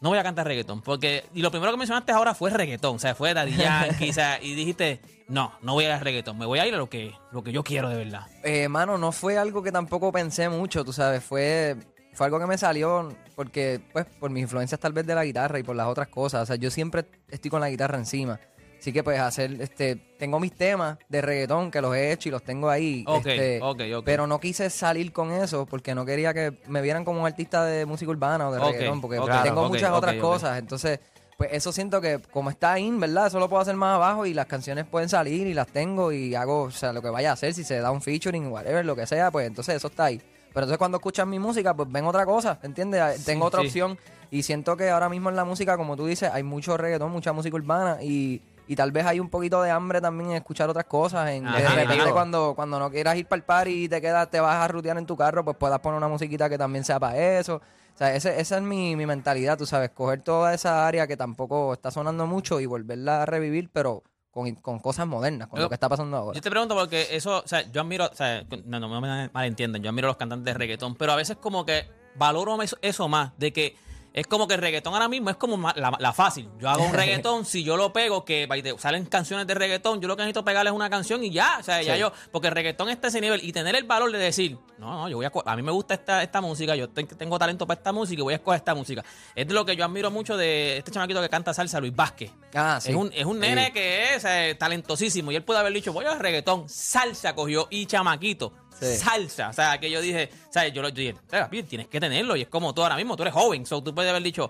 no 0.02 0.10
voy 0.10 0.20
a 0.20 0.24
cantar 0.24 0.46
reggaetón? 0.48 0.82
Porque, 0.82 1.26
y 1.34 1.42
lo 1.42 1.50
primero 1.52 1.72
que 1.72 1.78
mencionaste 1.78 2.12
ahora 2.12 2.34
fue 2.36 2.52
reggaetón, 2.52 2.98
o 2.98 3.00
sea, 3.00 3.16
fue 3.16 3.34
Daddy 3.34 3.56
Yankee, 3.58 4.12
o 4.12 4.14
sea, 4.14 4.40
y 4.42 4.54
dijiste, 4.54 5.02
no, 5.28 5.52
no 5.64 5.74
voy 5.74 5.86
a 5.86 5.98
ir 5.98 6.04
reggaetón, 6.04 6.38
me 6.38 6.46
voy 6.46 6.60
a 6.60 6.68
ir 6.68 6.76
a 6.76 6.78
lo 6.78 6.90
que, 6.90 7.14
lo 7.32 7.44
que 7.44 7.52
yo 7.52 7.64
quiero 7.64 7.90
de 7.90 7.96
verdad. 7.96 8.28
Eh, 8.44 8.68
mano, 8.70 8.98
no 9.00 9.12
fue 9.12 9.38
algo 9.38 9.64
que 9.64 9.72
tampoco 9.72 10.12
pensé 10.12 10.48
mucho, 10.48 10.86
tú 10.86 10.94
sabes, 10.94 11.24
fue, 11.24 11.76
fue 12.14 12.26
algo 12.26 12.40
que 12.40 12.48
me 12.48 12.58
salió 12.58 13.14
porque, 13.36 13.80
pues, 13.94 14.06
por 14.20 14.30
mis 14.30 14.44
influencias 14.44 14.80
tal 14.80 14.94
vez 14.94 15.06
de 15.06 15.16
la 15.16 15.24
guitarra 15.24 15.60
y 15.60 15.64
por 15.64 15.76
las 15.76 15.88
otras 15.88 16.08
cosas. 16.08 16.44
O 16.44 16.46
sea, 16.46 16.56
yo 16.56 16.70
siempre 16.72 17.06
estoy 17.30 17.50
con 17.50 17.62
la 17.62 17.70
guitarra 17.70 17.98
encima. 17.98 18.40
Así 18.80 18.94
que, 18.94 19.04
pues, 19.04 19.20
hacer, 19.20 19.62
este, 19.62 19.98
tengo 20.18 20.40
mis 20.40 20.54
temas 20.54 20.98
de 21.10 21.22
reggaetón 21.22 21.70
que 21.70 21.82
los 21.82 21.94
he 21.96 22.14
hecho 22.14 22.30
y 22.30 22.32
los 22.32 22.44
tengo 22.44 22.70
ahí. 22.70 23.04
Ok, 23.08 23.26
este, 23.26 23.60
ok, 23.62 23.82
ok. 23.98 24.06
Pero 24.06 24.26
no 24.26 24.40
quise 24.40 24.70
salir 24.70 25.12
con 25.12 25.32
eso 25.32 25.66
porque 25.66 25.94
no 25.94 26.06
quería 26.06 26.34
que 26.34 26.58
me 26.68 26.82
vieran 26.82 27.04
como 27.04 27.20
un 27.20 27.26
artista 27.26 27.66
de 27.66 27.86
música 27.86 28.10
urbana 28.12 28.48
o 28.48 28.54
de 28.54 28.60
Ok, 28.60 28.72
reggaetón, 28.72 29.02
porque 29.02 29.20
ok, 29.20 29.44
tengo 29.44 29.68
muchas 29.68 29.92
otras 29.92 30.16
cosas. 30.16 30.60
Entonces, 30.60 31.00
pues 31.38 31.52
eso 31.54 31.72
siento 31.72 32.02
que 32.02 32.20
como 32.32 32.50
está 32.50 32.74
ahí, 32.74 32.90
¿verdad? 32.92 33.28
Eso 33.28 33.40
lo 33.40 33.48
puedo 33.50 33.62
hacer 33.62 33.76
más 33.76 33.96
abajo 33.96 34.26
y 34.26 34.34
las 34.34 34.46
canciones 34.46 34.86
pueden 34.86 35.08
salir 35.08 35.48
y 35.48 35.54
las 35.54 35.68
tengo 35.68 36.12
y 36.12 36.36
hago, 36.36 36.64
o 36.64 36.72
sea, 36.72 36.92
lo 36.92 37.02
que 37.02 37.10
vaya 37.10 37.30
a 37.32 37.34
hacer, 37.34 37.54
si 37.54 37.64
se 37.64 37.80
da 37.80 37.92
un 37.92 38.02
featuring, 38.02 38.48
whatever, 38.52 38.86
lo 38.86 38.96
que 38.96 39.08
sea, 39.08 39.32
pues 39.32 39.48
entonces 39.48 39.76
eso 39.76 39.88
está 39.88 40.06
ahí. 40.06 40.22
Pero 40.54 40.64
entonces 40.66 40.78
cuando 40.78 40.98
escuchan 40.98 41.30
mi 41.30 41.40
música, 41.40 41.74
pues 41.76 41.92
ven 41.92 42.06
otra 42.06 42.26
cosa, 42.26 42.60
¿entiendes? 42.64 43.24
Tengo 43.26 43.46
otra 43.46 43.62
sí. 43.62 43.68
opción 43.68 43.98
y 44.32 44.44
siento 44.44 44.76
que 44.76 44.90
ahora 44.90 45.10
mismo 45.10 45.30
en 45.30 45.36
la 45.36 45.46
música, 45.46 45.78
como 45.78 45.96
tú 45.96 46.06
dices, 46.06 46.30
hay 46.34 46.44
mucho 46.44 46.76
reggaetón, 46.78 47.12
mucha 47.12 47.34
música 47.34 47.56
urbana 47.56 47.98
y, 48.02 48.42
y 48.68 48.76
tal 48.76 48.92
vez 48.92 49.06
hay 49.06 49.20
un 49.20 49.30
poquito 49.30 49.62
de 49.62 49.72
hambre 49.72 50.02
también 50.02 50.32
en 50.32 50.36
escuchar 50.38 50.70
otras 50.70 50.86
cosas. 50.86 51.30
En, 51.30 51.44
de 51.46 51.52
repente 51.70 51.96
claro. 51.96 52.14
cuando, 52.14 52.54
cuando 52.56 52.80
no 52.80 52.90
quieras 52.92 53.16
ir 53.16 53.28
para 53.28 53.38
el 53.38 53.44
party 53.44 53.84
y 53.86 53.90
te 53.90 54.02
quedas, 54.02 54.30
te 54.30 54.40
vas 54.40 54.56
a 54.56 54.68
rutear 54.68 54.98
en 54.98 55.06
tu 55.06 55.16
carro, 55.16 55.44
pues 55.46 55.56
puedas 55.58 55.80
poner 55.80 55.98
una 55.98 56.08
musiquita 56.08 56.50
que 56.50 56.58
también 56.58 56.84
sea 56.84 57.00
para 57.00 57.18
eso. 57.18 57.56
O 57.56 57.98
sea, 58.00 58.16
ese- 58.16 58.40
esa 58.40 58.58
es 58.58 58.64
mi, 58.64 58.96
mi 58.96 59.06
mentalidad, 59.06 59.58
tú 59.58 59.66
sabes, 59.66 59.90
coger 59.92 60.22
toda 60.22 60.54
esa 60.54 60.88
área 60.88 61.06
que 61.06 61.18
tampoco 61.18 61.74
está 61.74 61.92
sonando 61.92 62.26
mucho 62.28 62.60
y 62.60 62.66
volverla 62.66 63.24
a 63.24 63.26
revivir, 63.26 63.70
pero 63.74 64.04
con, 64.32 64.54
con 64.56 64.80
cosas 64.80 65.08
modernas, 65.08 65.48
con 65.48 65.58
Yo- 65.58 65.64
lo 65.64 65.70
que 65.70 65.76
está 65.76 65.90
pasando 65.90 66.18
ahora. 66.18 66.36
Yo 66.36 66.42
te 66.42 66.50
pregunto 66.50 66.76
porque 66.76 67.08
eso, 67.12 67.40
o 67.44 67.48
sea, 67.48 67.70
yo 67.72 67.82
admiro, 67.82 68.06
o 68.12 68.16
sea, 68.16 68.44
no, 68.66 68.80
no 68.80 69.02
me 69.02 69.30
malentiendan, 69.34 69.82
yo 69.82 69.90
admiro 69.90 70.08
a 70.08 70.12
los 70.12 70.18
cantantes 70.18 70.46
de 70.46 70.54
reggaetón, 70.58 70.96
pero 70.96 71.12
a 71.12 71.16
veces 71.16 71.38
como 71.38 71.66
que 71.66 71.86
valoro 72.16 72.62
eso, 72.62 72.78
eso 72.82 73.08
más, 73.08 73.32
de 73.38 73.52
que 73.54 73.76
es 74.14 74.26
como 74.28 74.48
que 74.48 74.56
el 74.56 74.62
reggaetón 74.62 74.94
ahora 74.94 75.08
mismo 75.08 75.30
es 75.30 75.36
como 75.36 75.58
la, 75.76 75.96
la 76.00 76.14
fácil. 76.14 76.50
Yo 76.60 76.70
hago 76.70 76.84
un 76.84 76.94
reggaetón, 76.94 77.46
si 77.46 77.64
yo 77.64 77.78
lo 77.78 77.94
pego, 77.94 78.26
que 78.26 78.48
salen 78.78 79.06
canciones 79.06 79.46
de 79.48 79.54
reggaetón, 79.54 80.02
yo 80.02 80.08
lo 80.08 80.16
que 80.18 80.24
necesito 80.24 80.44
pegarle 80.44 80.70
es 80.72 80.76
una 80.76 80.90
canción 80.90 81.24
y 81.24 81.32
ya, 81.32 81.58
o 81.60 81.64
sea, 81.64 81.82
ya 81.82 81.94
Sí. 81.94 82.00
yo, 82.00 82.12
porque 82.32 82.48
el 82.48 82.54
reggaetón 82.54 82.90
está 82.90 83.08
a 83.08 83.10
ese 83.10 83.22
nivel 83.22 83.42
y 83.44 83.52
tener 83.54 83.76
el 83.76 83.84
valor 83.84 84.12
de 84.12 84.18
decir, 84.18 84.58
no, 84.78 84.92
no, 84.94 85.10
yo 85.10 85.18
voy 85.18 85.26
a, 85.26 85.32
a 85.46 85.56
mí 85.56 85.62
me 85.62 85.72
gusta 85.72 85.94
esta, 85.94 86.24
esta 86.24 86.42
música, 86.42 86.76
yo 86.76 86.90
ten- 86.90 87.08
tengo 87.08 87.38
talento 87.38 87.68
para 87.68 87.78
esta 87.80 87.92
música 87.92 88.20
y 88.20 88.24
voy 88.24 88.34
a 88.34 88.38
escoger 88.38 88.58
esta 88.58 88.74
música. 88.76 89.04
Es 89.36 89.48
de 89.48 89.54
lo 89.54 89.66
que 89.66 89.76
yo 89.76 89.86
admiro 89.86 90.10
mucho 90.12 90.36
de 90.38 90.78
este 90.80 90.92
chamaquito 90.92 91.22
que 91.22 91.30
canta 91.30 91.54
salsa, 91.54 91.80
Luis 91.80 91.96
Vázquez. 91.96 92.32
Ah, 92.56 92.80
sí. 92.82 92.90
Es 92.90 92.96
un, 92.96 93.12
es 93.14 93.26
un 93.26 93.40
nene 93.40 93.72
que 93.72 94.16
es 94.16 94.26
eh, 94.26 94.56
talentosísimo 94.58 95.32
y 95.32 95.36
él 95.36 95.44
puede 95.44 95.60
haber 95.60 95.74
dicho, 95.74 95.94
voy 95.94 96.06
a 96.06 96.16
reggaetón, 96.16 96.68
salsa 96.70 97.36
cogió 97.36 97.68
y 97.70 97.86
chamaquito, 97.86 98.54
Sí. 98.80 98.96
salsa. 98.98 99.50
O 99.50 99.54
sea, 99.54 99.78
que 99.80 99.90
yo 99.92 100.02
dije, 100.02 100.30
o 100.50 100.54
sea, 100.54 100.68
yo, 100.68 100.82
lo- 100.82 100.90
yo 100.90 100.96
dije, 100.96 101.16
"Oiga, 101.32 101.48
bien, 101.48 101.66
tienes 101.68 101.88
que 101.88 102.00
tenerlo 102.00 102.36
y 102.36 102.42
es 102.44 102.48
como 102.48 102.74
tú 102.74 102.82
ahora 102.84 102.96
mismo, 102.96 103.16
tú 103.16 103.24
eres 103.24 103.34
joven, 103.34 103.66
so 103.66 103.82
tú 103.84 103.94
puedes 103.94 104.10
haber 104.10 104.24
dicho 104.24 104.50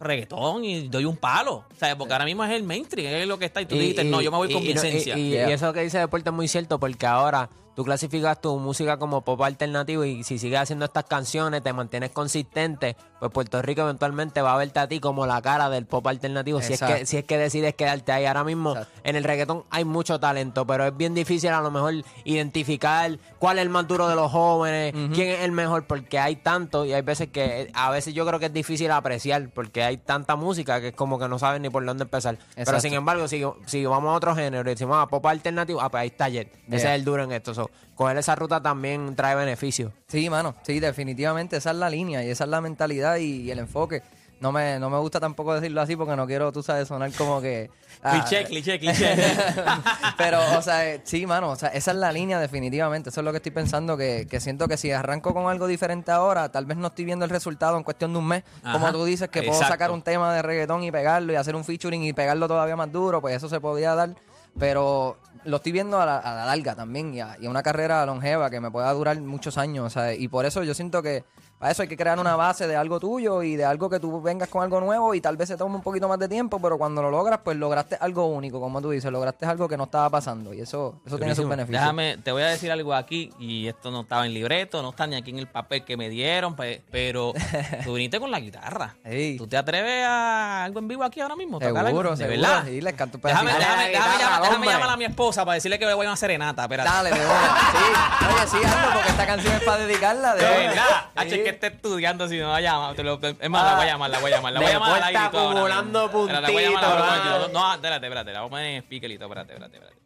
reggaetón 0.00 0.64
y 0.64 0.88
doy 0.88 1.04
un 1.04 1.16
palo. 1.16 1.54
O 1.70 1.74
sea, 1.78 1.96
porque 1.96 2.12
ahora 2.12 2.24
mismo 2.24 2.44
es 2.44 2.50
el 2.50 2.64
mainstream, 2.64 3.14
es 3.14 3.26
lo 3.26 3.38
que 3.38 3.44
está 3.46 3.60
y 3.60 3.66
tú 3.66 3.76
dijiste, 3.76 4.04
no, 4.04 4.20
yo 4.20 4.30
me 4.30 4.36
voy 4.36 4.52
con 4.52 4.62
y- 4.62 4.66
mi 4.66 4.70
y 4.70 4.74
y- 4.74 4.76
esencia. 4.76 5.18
Y, 5.18 5.30
Yeah. 5.30 5.50
y 5.50 5.52
eso 5.52 5.72
que 5.72 5.80
dice 5.82 5.98
Deporte 5.98 6.30
es 6.30 6.34
muy 6.34 6.48
cierto 6.48 6.78
porque 6.80 7.06
ahora 7.06 7.48
tú 7.74 7.84
clasificas 7.84 8.40
tu 8.40 8.58
música 8.58 8.98
como 8.98 9.22
pop 9.22 9.40
alternativo 9.42 10.04
y 10.04 10.24
si 10.24 10.38
sigues 10.38 10.60
haciendo 10.60 10.84
estas 10.84 11.04
canciones, 11.04 11.62
te 11.62 11.72
mantienes 11.72 12.10
consistente, 12.10 12.96
pues 13.18 13.32
Puerto 13.32 13.62
Rico 13.62 13.82
eventualmente 13.82 14.42
va 14.42 14.54
a 14.54 14.56
verte 14.56 14.80
a 14.80 14.88
ti 14.88 15.00
como 15.00 15.26
la 15.26 15.40
cara 15.42 15.70
del 15.70 15.86
pop 15.86 16.06
alternativo 16.06 16.60
si 16.60 16.74
es, 16.74 16.80
que, 16.80 17.06
si 17.06 17.16
es 17.16 17.24
que 17.24 17.38
decides 17.38 17.74
quedarte 17.74 18.12
ahí. 18.12 18.26
Ahora 18.26 18.44
mismo 18.44 18.72
Exacto. 18.72 19.00
en 19.04 19.16
el 19.16 19.24
reggaetón 19.24 19.64
hay 19.70 19.84
mucho 19.84 20.20
talento, 20.20 20.66
pero 20.66 20.86
es 20.86 20.96
bien 20.96 21.14
difícil 21.14 21.50
a 21.50 21.60
lo 21.60 21.70
mejor 21.70 21.94
identificar 22.24 23.18
cuál 23.38 23.58
es 23.58 23.62
el 23.62 23.70
más 23.70 23.86
duro 23.86 24.08
de 24.08 24.16
los 24.16 24.30
jóvenes, 24.30 24.92
quién 25.14 25.30
es 25.30 25.40
el 25.40 25.52
mejor, 25.52 25.86
porque 25.86 26.18
hay 26.18 26.36
tanto 26.36 26.84
y 26.84 26.92
hay 26.92 27.02
veces 27.02 27.28
que 27.28 27.70
a 27.74 27.90
veces 27.90 28.14
yo 28.14 28.26
creo 28.26 28.38
que 28.38 28.46
es 28.46 28.52
difícil 28.52 28.90
apreciar 28.90 29.50
porque 29.50 29.82
hay 29.82 29.96
tanta 29.96 30.36
música 30.36 30.80
que 30.80 30.88
es 30.88 30.94
como 30.94 31.18
que 31.18 31.28
no 31.28 31.38
sabes 31.38 31.60
ni 31.60 31.70
por 31.70 31.84
dónde 31.84 32.04
empezar. 32.04 32.38
Pero 32.54 32.80
sin 32.80 32.94
embargo, 32.94 33.28
si, 33.28 33.42
si 33.66 33.84
vamos 33.84 34.10
a 34.10 34.16
otro 34.16 34.34
género 34.34 34.68
y 34.68 34.74
decimos 34.74 34.96
ah, 34.98 35.06
pop 35.06 35.24
alternativo, 35.26 35.80
ah, 35.80 35.90
pues 35.90 36.02
ahí 36.02 36.08
está 36.08 36.28
Jet. 36.28 36.52
Ese 36.68 36.76
es 36.76 36.84
el 36.94 37.04
duro 37.04 37.24
en 37.24 37.32
esto. 37.32 37.52
So, 37.64 37.70
coger 37.94 38.16
esa 38.16 38.34
ruta 38.34 38.62
también 38.62 39.14
trae 39.14 39.34
beneficios. 39.34 39.92
Sí, 40.08 40.28
mano, 40.30 40.54
sí, 40.62 40.80
definitivamente 40.80 41.56
esa 41.56 41.70
es 41.70 41.76
la 41.76 41.90
línea 41.90 42.24
y 42.24 42.30
esa 42.30 42.44
es 42.44 42.50
la 42.50 42.60
mentalidad 42.60 43.16
y, 43.16 43.42
y 43.42 43.50
el 43.50 43.58
enfoque. 43.58 44.02
No 44.42 44.50
me, 44.50 44.80
no 44.80 44.90
me 44.90 44.98
gusta 44.98 45.20
tampoco 45.20 45.54
decirlo 45.54 45.80
así 45.80 45.94
porque 45.94 46.16
no 46.16 46.26
quiero, 46.26 46.50
tú 46.50 46.64
sabes, 46.64 46.88
sonar 46.88 47.12
como 47.12 47.40
que... 47.40 47.70
ah, 48.02 48.10
cliché, 48.10 48.44
cliché, 48.44 48.80
cliché. 48.80 49.14
Pero, 50.18 50.40
o 50.58 50.62
sea, 50.62 50.90
eh, 50.90 51.00
sí, 51.04 51.26
mano, 51.26 51.50
o 51.50 51.54
sea, 51.54 51.68
esa 51.68 51.92
es 51.92 51.96
la 51.96 52.10
línea 52.10 52.40
definitivamente. 52.40 53.10
Eso 53.10 53.20
es 53.20 53.24
lo 53.24 53.30
que 53.30 53.36
estoy 53.36 53.52
pensando, 53.52 53.96
que, 53.96 54.26
que 54.28 54.40
siento 54.40 54.66
que 54.66 54.76
si 54.76 54.90
arranco 54.90 55.32
con 55.32 55.48
algo 55.48 55.68
diferente 55.68 56.10
ahora, 56.10 56.50
tal 56.50 56.66
vez 56.66 56.76
no 56.76 56.88
estoy 56.88 57.04
viendo 57.04 57.24
el 57.24 57.30
resultado 57.30 57.76
en 57.76 57.84
cuestión 57.84 58.12
de 58.14 58.18
un 58.18 58.26
mes. 58.26 58.42
Como 58.72 58.90
tú 58.90 59.04
dices, 59.04 59.28
que 59.28 59.42
puedo 59.42 59.52
exacto. 59.52 59.74
sacar 59.74 59.92
un 59.92 60.02
tema 60.02 60.34
de 60.34 60.42
reggaetón 60.42 60.82
y 60.82 60.90
pegarlo 60.90 61.32
y 61.32 61.36
hacer 61.36 61.54
un 61.54 61.64
featuring 61.64 62.02
y 62.02 62.12
pegarlo 62.12 62.48
todavía 62.48 62.74
más 62.74 62.90
duro, 62.90 63.20
pues 63.20 63.36
eso 63.36 63.48
se 63.48 63.60
podía 63.60 63.94
dar. 63.94 64.10
Pero 64.58 65.18
lo 65.44 65.56
estoy 65.56 65.72
viendo 65.72 66.00
a 66.00 66.06
la, 66.06 66.18
a 66.18 66.34
la 66.34 66.46
larga 66.46 66.74
también 66.74 67.14
y 67.14 67.20
a, 67.20 67.36
y 67.40 67.46
a 67.46 67.50
una 67.50 67.62
carrera 67.62 68.04
longeva 68.06 68.50
que 68.50 68.60
me 68.60 68.70
pueda 68.70 68.92
durar 68.92 69.20
muchos 69.20 69.58
años. 69.58 69.94
Y 70.18 70.28
por 70.28 70.44
eso 70.44 70.62
yo 70.62 70.74
siento 70.74 71.02
que 71.02 71.24
para 71.62 71.70
eso 71.70 71.82
hay 71.82 71.86
que 71.88 71.96
crear 71.96 72.18
una 72.18 72.34
base 72.34 72.66
de 72.66 72.74
algo 72.74 72.98
tuyo 72.98 73.40
y 73.44 73.54
de 73.54 73.64
algo 73.64 73.88
que 73.88 74.00
tú 74.00 74.20
vengas 74.20 74.48
con 74.48 74.64
algo 74.64 74.80
nuevo 74.80 75.14
y 75.14 75.20
tal 75.20 75.36
vez 75.36 75.46
se 75.48 75.56
tome 75.56 75.76
un 75.76 75.80
poquito 75.82 76.08
más 76.08 76.18
de 76.18 76.26
tiempo, 76.28 76.58
pero 76.60 76.76
cuando 76.76 77.00
lo 77.02 77.08
logras, 77.12 77.38
pues 77.44 77.56
lograste 77.56 77.96
algo 78.00 78.26
único, 78.26 78.58
como 78.58 78.82
tú 78.82 78.90
dices, 78.90 79.12
lograste 79.12 79.46
algo 79.46 79.68
que 79.68 79.76
no 79.76 79.84
estaba 79.84 80.10
pasando 80.10 80.52
y 80.52 80.60
eso, 80.60 81.00
eso 81.06 81.18
tiene 81.18 81.36
sus 81.36 81.48
beneficios. 81.48 81.80
Déjame, 81.80 82.16
te 82.16 82.32
voy 82.32 82.42
a 82.42 82.46
decir 82.48 82.72
algo 82.72 82.92
aquí, 82.92 83.30
y 83.38 83.68
esto 83.68 83.92
no 83.92 84.00
estaba 84.00 84.26
en 84.26 84.34
libreto, 84.34 84.82
no 84.82 84.90
está 84.90 85.06
ni 85.06 85.14
aquí 85.14 85.30
en 85.30 85.38
el 85.38 85.46
papel 85.46 85.84
que 85.84 85.96
me 85.96 86.08
dieron, 86.08 86.56
pe- 86.56 86.82
pero 86.90 87.32
tú 87.84 87.92
viniste 87.94 88.18
con 88.18 88.32
la 88.32 88.40
guitarra. 88.40 88.96
¿Tú 89.38 89.46
te 89.46 89.56
atreves 89.56 90.04
a 90.04 90.64
algo 90.64 90.80
en 90.80 90.88
vivo 90.88 91.04
aquí 91.04 91.20
ahora 91.20 91.36
mismo? 91.36 91.60
¿Tocar 91.60 91.76
algo? 91.76 91.88
Seguro, 91.90 92.10
¿De 92.10 92.16
seguro. 92.16 92.40
verdad? 92.40 92.64
Sí, 92.66 92.80
les 92.80 92.94
canto 92.94 93.18
un 93.18 93.22
Déjame, 93.22 93.52
déjame, 93.52 93.64
Dale, 93.76 93.88
déjame, 93.90 94.08
guitarra, 94.16 94.18
llamar, 94.34 94.42
déjame 94.48 94.66
llamar 94.66 94.88
a 94.90 94.96
mi 94.96 95.04
esposa 95.04 95.44
para 95.44 95.54
decirle 95.54 95.78
que 95.78 95.84
voy 95.94 96.06
a 96.06 96.08
una 96.08 96.16
serenata. 96.16 96.62
Espérate. 96.62 96.90
Dale, 96.90 97.10
de. 97.10 97.16
Sí. 97.16 97.22
Oye, 97.22 98.46
sí, 98.48 98.56
hazlo 98.66 98.94
porque 98.94 99.08
esta 99.10 99.26
canción 99.26 99.54
es 99.54 99.62
para 99.62 99.86
dedicarla. 99.86 100.34
De, 100.34 100.44
De 100.44 100.50
verdad. 100.66 101.06
Sí. 101.28 101.51
Esté 101.54 101.66
estudiando 101.68 102.28
si 102.28 102.38
no 102.38 102.52
la 102.52 102.60
llama. 102.60 102.94
Te 102.94 103.02
lo- 103.02 103.14
es 103.22 103.50
más, 103.50 103.64
la 103.64 103.74
voy 103.76 103.84
a 103.84 103.86
llamar, 103.92 104.10
la 104.10 104.18
voy 104.20 104.32
a 104.32 104.36
llamar. 104.36 104.52
La 104.52 104.60
voy 104.60 104.68
a 104.68 104.72
llamar 104.72 104.90
al 104.90 105.02
aire 105.04 105.12
y 105.20 105.24
está 105.24 105.38
acumulando. 105.38 106.04
Espérate, 106.06 106.40
la 106.42 106.48
voy 106.50 106.64
a 106.64 106.70
llamar 106.70 107.14
puntitos. 107.22 107.52
No, 107.52 107.74
espérate, 107.74 108.06
espérate. 108.06 108.32
La 108.32 108.40
voy 108.40 108.46
a 108.46 108.50
poner 108.50 108.66
en 108.76 108.82
speakerito. 108.82 109.24
Espérate, 109.24 109.52
espérate, 109.52 109.76
espérate. 109.76 110.02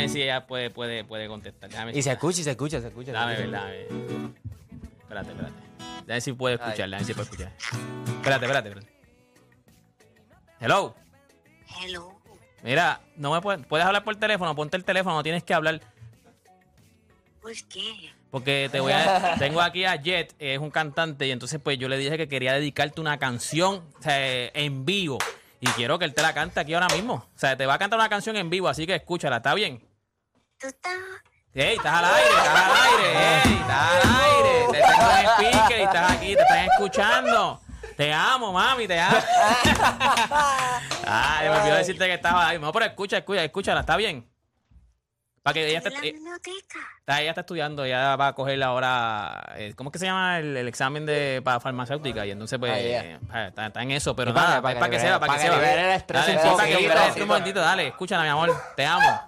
Ver 0.00 0.08
si 0.08 0.22
ella 0.22 0.46
puede, 0.46 0.70
puede, 0.70 1.04
puede 1.04 1.26
contestar. 1.28 1.70
Y 1.94 2.02
se 2.02 2.12
escucha, 2.12 2.40
y 2.40 2.44
se 2.44 2.50
escucha, 2.50 2.80
se 2.80 2.88
escucha. 2.88 3.12
Dame 3.12 3.36
ver, 3.36 3.50
dame. 3.50 3.82
Espérate, 5.02 5.30
espérate. 5.30 5.54
Ver 6.06 6.22
si 6.22 6.32
puede 6.32 6.54
escuchar, 6.56 6.88
ver 6.90 7.04
si 7.04 7.14
puede 7.14 7.24
escuchar. 7.30 7.52
Espérate, 7.58 8.44
espérate, 8.46 8.68
espérate. 8.68 8.92
Hello. 10.60 10.94
Hello. 11.82 12.20
Mira, 12.62 13.00
no 13.16 13.32
me 13.32 13.40
puedes, 13.40 13.64
puedes 13.66 13.86
hablar 13.86 14.04
por 14.04 14.14
teléfono, 14.16 14.54
ponte 14.54 14.76
el 14.76 14.84
teléfono, 14.84 15.16
no 15.16 15.22
tienes 15.22 15.42
que 15.42 15.54
hablar. 15.54 15.80
¿Por 17.40 17.52
qué? 17.68 18.12
Porque 18.30 18.68
te 18.70 18.80
voy 18.80 18.92
a, 18.92 19.34
tengo 19.38 19.60
aquí 19.60 19.84
a 19.84 19.96
Jet, 19.96 20.34
es 20.38 20.58
un 20.58 20.70
cantante, 20.70 21.26
y 21.26 21.30
entonces 21.30 21.60
pues 21.62 21.78
yo 21.78 21.88
le 21.88 21.98
dije 21.98 22.16
que 22.16 22.28
quería 22.28 22.52
dedicarte 22.52 23.00
una 23.00 23.18
canción 23.18 23.84
o 23.98 24.02
sea, 24.02 24.16
en 24.18 24.84
vivo. 24.84 25.18
Y 25.60 25.66
quiero 25.68 25.98
que 25.98 26.06
él 26.06 26.14
te 26.14 26.22
la 26.22 26.32
cante 26.32 26.58
aquí 26.60 26.72
ahora 26.72 26.88
mismo. 26.88 27.14
O 27.14 27.38
sea, 27.38 27.56
te 27.56 27.66
va 27.66 27.74
a 27.74 27.78
cantar 27.78 27.98
una 27.98 28.08
canción 28.08 28.36
en 28.36 28.48
vivo, 28.48 28.68
así 28.68 28.86
que 28.86 28.94
escúchala, 28.94 29.38
¿está 29.38 29.52
bien? 29.54 29.86
¿Tú 30.58 30.68
estás? 30.68 30.92
¡Ey, 31.52 31.76
estás 31.76 31.92
al 31.92 32.04
aire! 32.04 32.28
¡Estás 32.28 32.56
al 32.56 32.72
aire! 32.86 33.08
¡Ey, 33.18 33.52
estás 33.60 33.90
al 33.90 34.02
aire! 34.22 34.66
Te 34.70 34.80
tengo 34.80 35.10
en 35.10 35.26
speaker 35.26 35.78
y 35.78 35.82
estás 35.82 36.12
aquí, 36.12 36.36
te 36.36 36.42
están 36.42 36.64
escuchando. 36.70 37.60
Te 37.96 38.12
amo, 38.12 38.52
mami, 38.52 38.86
te 38.86 39.00
amo. 39.00 39.18
Ay, 41.06 41.48
me 41.48 41.56
olvidó 41.58 41.74
decirte 41.74 42.06
que 42.06 42.14
estaba 42.14 42.48
ahí. 42.48 42.58
No, 42.58 42.72
pero 42.72 42.86
escucha, 42.86 43.18
escucha, 43.18 43.42
escúchala, 43.44 43.80
¿está 43.80 43.96
bien? 43.96 44.29
Para 45.42 45.54
que 45.54 45.66
ella 45.68 45.78
esté, 45.78 45.90
la 45.90 45.98
eh, 46.06 46.14
está, 47.00 47.20
ella 47.22 47.30
está 47.30 47.40
estudiando, 47.40 47.84
ella 47.84 48.14
va 48.16 48.28
a 48.28 48.32
coger 48.34 48.62
ahora, 48.62 49.54
eh, 49.56 49.72
¿cómo 49.74 49.88
es 49.88 49.92
que 49.92 49.98
se 49.98 50.04
llama 50.04 50.38
el, 50.38 50.54
el 50.54 50.68
examen 50.68 51.06
de 51.06 51.40
para 51.42 51.60
farmacéutica? 51.60 52.26
Y 52.26 52.30
entonces, 52.32 52.58
pues, 52.58 52.70
Ah, 52.72 52.78
yeah. 52.78 53.46
está, 53.48 53.66
está 53.68 53.82
en 53.82 53.90
eso, 53.92 54.14
pero 54.14 54.34
nada, 54.34 54.56
que- 54.56 54.62
para 54.62 54.78
para 54.80 54.90
que 54.90 55.00
sepa, 55.00 55.18
para 55.18 55.32
que 55.34 55.38
sepa. 55.40 55.54
para 55.54 55.66
que 55.66 55.70
libere 55.72 55.90
el 55.90 55.96
estrés 55.96 56.26
Dale, 56.26 57.22
un 57.22 57.28
momentito, 57.28 57.60
dale, 57.60 57.86
escúchala, 57.88 58.22
mi 58.22 58.28
amor, 58.28 58.54
te 58.76 58.84
amo. 58.84 59.22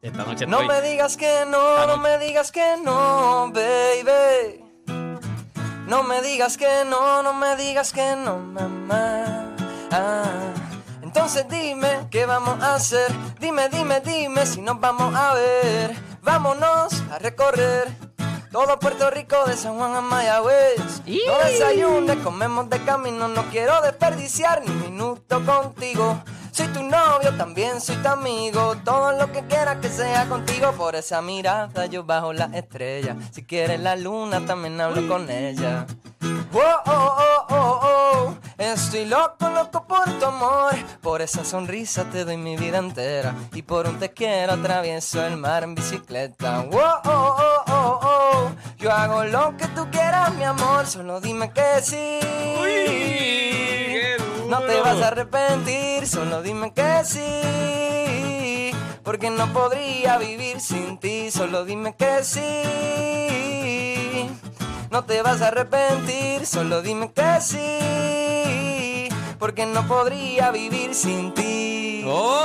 Esta 0.00 0.24
noche 0.24 0.46
No 0.46 0.60
estoy- 0.60 0.76
me 0.80 0.88
digas 0.88 1.16
que 1.16 1.44
no, 1.48 1.86
no 1.88 1.96
me 1.96 2.18
digas 2.18 2.52
que 2.52 2.76
no, 2.84 3.50
baby. 3.52 4.62
No 5.88 6.02
me 6.04 6.22
digas 6.22 6.56
que 6.56 6.84
no, 6.86 7.22
no 7.24 7.32
me 7.34 7.56
digas 7.56 7.92
que 7.92 8.14
no, 8.16 8.38
mamá. 8.38 9.54
Ah, 9.90 10.24
entonces 11.16 11.46
dime 11.48 12.08
qué 12.10 12.26
vamos 12.26 12.62
a 12.62 12.74
hacer. 12.74 13.10
Dime, 13.40 13.70
dime, 13.70 14.02
dime 14.02 14.44
si 14.44 14.60
nos 14.60 14.78
vamos 14.78 15.14
a 15.14 15.32
ver. 15.32 15.96
Vámonos 16.20 17.02
a 17.10 17.18
recorrer 17.18 17.90
todo 18.52 18.78
Puerto 18.78 19.08
Rico 19.08 19.36
de 19.46 19.56
San 19.56 19.78
Juan 19.78 19.96
a 19.96 20.02
Mayagüez. 20.02 21.02
No 21.06 21.38
desayunes, 21.46 22.18
comemos 22.18 22.68
de 22.68 22.84
camino. 22.84 23.28
No 23.28 23.44
quiero 23.44 23.80
desperdiciar 23.80 24.60
ni 24.62 24.68
un 24.68 24.82
minuto 24.82 25.42
contigo. 25.46 26.22
Soy 26.50 26.68
tu 26.68 26.82
novio, 26.82 27.34
también 27.38 27.80
soy 27.80 27.96
tu 27.96 28.08
amigo. 28.08 28.76
Todo 28.84 29.12
lo 29.12 29.32
que 29.32 29.40
quieras 29.46 29.78
que 29.80 29.88
sea 29.88 30.28
contigo. 30.28 30.72
Por 30.72 30.96
esa 30.96 31.22
mirada 31.22 31.86
yo 31.86 32.04
bajo 32.04 32.34
la 32.34 32.50
estrella. 32.52 33.16
Si 33.32 33.42
quieres 33.42 33.80
la 33.80 33.96
luna, 33.96 34.44
también 34.44 34.78
hablo 34.82 35.08
con 35.08 35.30
ella. 35.30 35.86
Oh, 36.52 36.60
oh, 36.86 37.16
oh, 37.18 37.46
oh, 37.48 37.80
oh. 37.82 38.45
Estoy 38.58 39.04
loco, 39.04 39.50
loco 39.50 39.86
por 39.86 40.10
tu 40.18 40.24
amor. 40.24 40.74
Por 41.02 41.20
esa 41.20 41.44
sonrisa 41.44 42.04
te 42.04 42.24
doy 42.24 42.38
mi 42.38 42.56
vida 42.56 42.78
entera. 42.78 43.34
Y 43.52 43.60
por 43.60 43.86
un 43.86 43.98
te 43.98 44.12
quiero 44.12 44.54
atravieso 44.54 45.22
el 45.26 45.36
mar 45.36 45.62
en 45.62 45.74
bicicleta. 45.74 46.64
Oh, 46.72 46.78
oh, 47.04 47.36
oh, 47.36 47.64
oh, 47.68 48.00
oh. 48.02 48.50
Yo 48.78 48.90
hago 48.90 49.24
lo 49.24 49.54
que 49.58 49.66
tú 49.68 49.86
quieras, 49.90 50.32
mi 50.34 50.44
amor. 50.44 50.86
Solo 50.86 51.20
dime 51.20 51.52
que 51.52 51.82
sí. 51.82 52.18
qué 52.64 54.16
No 54.48 54.60
te 54.60 54.80
vas 54.80 55.02
a 55.02 55.08
arrepentir, 55.08 56.06
solo 56.06 56.40
dime 56.40 56.72
que 56.72 57.04
sí. 57.04 58.72
Porque 59.02 59.28
no 59.28 59.52
podría 59.52 60.16
vivir 60.16 60.60
sin 60.60 60.96
ti, 60.96 61.30
solo 61.30 61.66
dime 61.66 61.94
que 61.94 62.24
sí. 62.24 62.62
No 64.90 65.04
te 65.04 65.20
vas 65.20 65.42
a 65.42 65.48
arrepentir, 65.48 66.46
solo 66.46 66.80
dime 66.80 67.12
que 67.12 67.40
sí. 67.42 68.15
Porque 69.38 69.66
no 69.66 69.86
podría 69.86 70.50
vivir 70.50 70.94
sin 70.94 71.32
ti. 71.34 72.02
¡Oh! 72.06 72.44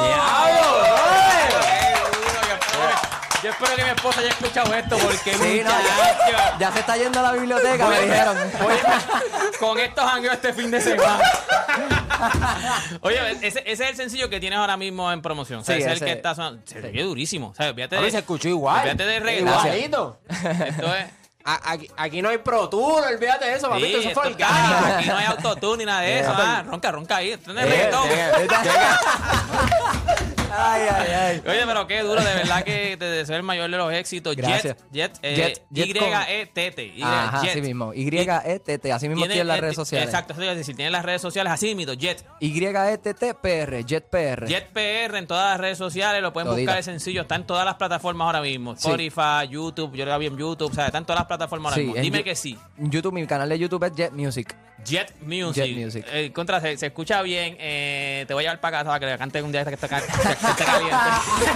Yo 3.43 3.49
espero 3.49 3.75
que 3.75 3.83
mi 3.83 3.89
esposa 3.89 4.19
haya 4.19 4.29
escuchado 4.29 4.71
esto 4.75 4.97
porque 4.99 5.33
Sí, 5.33 5.61
no, 5.63 5.71
ya, 5.71 6.57
ya 6.59 6.71
se 6.71 6.79
está 6.81 6.95
yendo 6.95 7.19
a 7.21 7.23
la 7.23 7.31
biblioteca, 7.31 7.87
me 7.87 8.01
dijeron. 8.01 8.37
con 9.59 9.79
estos 9.79 10.05
jangueos 10.11 10.35
este 10.35 10.53
fin 10.53 10.69
de 10.69 10.79
semana. 10.79 11.19
Oye, 13.01 13.17
ese, 13.41 13.63
ese 13.65 13.71
es 13.71 13.79
el 13.81 13.95
sencillo 13.95 14.29
que 14.29 14.39
tienes 14.39 14.59
ahora 14.59 14.77
mismo 14.77 15.11
en 15.11 15.23
promoción. 15.23 15.61
O 15.61 15.63
sea, 15.63 15.75
Sí, 15.75 15.81
ese 15.81 15.91
es 15.91 15.97
el 16.01 16.03
ese- 16.03 16.05
que 16.05 16.11
está 16.11 16.35
sonando. 16.35 16.61
Se 16.65 16.77
oye 16.85 17.01
durísimo. 17.01 17.47
O 17.47 17.55
sea, 17.55 17.69
olvídate 17.69 17.97
A 17.97 18.01
de, 18.01 18.11
se 18.11 18.19
escuchó 18.19 18.47
igual. 18.47 18.81
olvídate 18.81 19.05
de 19.05 19.19
reggaetón. 19.19 19.47
Igualito. 19.65 20.19
Esto 20.29 20.95
es. 20.95 21.05
Aquí, 21.43 21.89
aquí 21.97 22.21
no 22.21 22.29
hay 22.29 22.37
Pro 22.39 22.69
Tour, 22.69 23.03
olvídate 23.05 23.45
de 23.45 23.55
eso, 23.55 23.69
papito. 23.69 23.87
Sí, 23.87 23.93
eso 23.95 24.09
esto 24.09 24.21
fue 24.21 24.29
orgánico. 24.31 24.85
aquí 24.97 25.07
no 25.09 25.17
hay 25.17 25.25
autotune 25.25 25.77
ni 25.79 25.85
nada 25.85 26.01
de 26.01 26.19
eso. 26.19 26.33
Ah, 26.35 26.63
ronca, 26.65 26.91
ronca 26.91 27.15
ahí. 27.17 27.31
Esto 27.31 27.53
no 27.53 27.59
es 27.59 27.65
Eh, 27.65 27.69
reggaetón. 27.69 28.09
Ay, 30.53 30.81
ay, 30.91 31.07
ay. 31.11 31.41
Oye, 31.47 31.61
pero 31.65 31.87
qué 31.87 32.01
duro, 32.01 32.21
de 32.21 32.33
verdad 32.33 32.63
que 32.63 32.97
te 32.97 33.05
deseo 33.05 33.35
el 33.37 33.43
mayor 33.43 33.69
de 33.69 33.77
los 33.77 33.93
éxitos. 33.93 34.35
Gracias. 34.35 34.75
Jet, 34.91 35.13
Jet, 35.21 35.21
eh, 35.21 35.53
Y-E-T-T. 35.73 36.93
Ajá, 37.03 37.41
Jet. 37.41 37.51
así 37.51 37.61
mismo. 37.61 37.93
Y-E-T-T, 37.93 38.91
así 38.91 39.07
mismo 39.09 39.25
Tiene, 39.25 39.41
en 39.41 39.47
las 39.47 39.57
eh, 39.57 39.61
redes 39.61 39.75
sociales. 39.75 40.07
Exacto, 40.09 40.33
eso 40.33 40.43
iba 40.43 40.51
a 40.51 40.55
decir. 40.55 40.75
Tiene 40.75 40.91
las 40.91 41.03
redes 41.05 41.21
sociales 41.21 41.51
así 41.53 41.73
mismo, 41.75 41.93
Jet. 41.93 42.25
Y-E-T-T-P-R, 42.39 43.83
Jet 43.85 44.09
PR. 44.09 44.45
Jet 44.47 44.69
PR 44.71 45.17
en 45.17 45.27
todas 45.27 45.51
las 45.51 45.59
redes 45.59 45.77
sociales, 45.77 46.21
lo 46.21 46.33
pueden 46.33 46.47
Todita. 46.49 46.71
buscar, 46.71 46.79
es 46.79 46.85
sencillo, 46.85 47.21
está 47.21 47.35
en 47.35 47.45
todas 47.45 47.65
las 47.65 47.75
plataformas 47.75 48.25
ahora 48.25 48.41
mismo. 48.41 48.75
Sí. 48.75 48.87
Spotify, 48.87 49.47
YouTube, 49.49 49.95
yo 49.95 50.05
lo 50.05 50.19
vi 50.19 50.27
en 50.27 50.37
YouTube, 50.37 50.71
o 50.71 50.73
sea, 50.73 50.87
está 50.87 50.97
en 50.97 51.05
todas 51.05 51.19
las 51.19 51.27
plataformas 51.27 51.73
ahora 51.73 51.83
mismo. 51.83 52.01
Dime 52.01 52.23
que 52.23 52.35
sí. 52.35 52.57
YouTube, 52.77 53.13
mi 53.13 53.25
canal 53.27 53.49
de 53.49 53.57
YouTube 53.59 53.83
es 53.85 53.95
Jet 53.95 54.11
Music. 54.11 54.55
Jet 54.83 55.13
Music. 55.21 55.63
Jet 55.63 55.77
Music. 55.77 56.05
Eh, 56.11 56.31
contra, 56.33 56.59
se, 56.59 56.75
se 56.75 56.87
escucha 56.87 57.21
bien. 57.21 57.55
eh, 57.59 58.25
te 58.27 58.33
voy 58.33 58.41
a 58.43 58.47
llevar 58.47 58.59
para 58.61 58.77
casa 58.79 58.89
para 58.89 58.99
que 58.99 59.05
le 59.05 59.17
cante 59.17 59.41
un 59.43 59.51
día 59.51 59.61
este 59.61 59.77
que 59.77 59.85
está, 59.85 59.87
esté 60.49 60.65
caliente. 60.65 60.95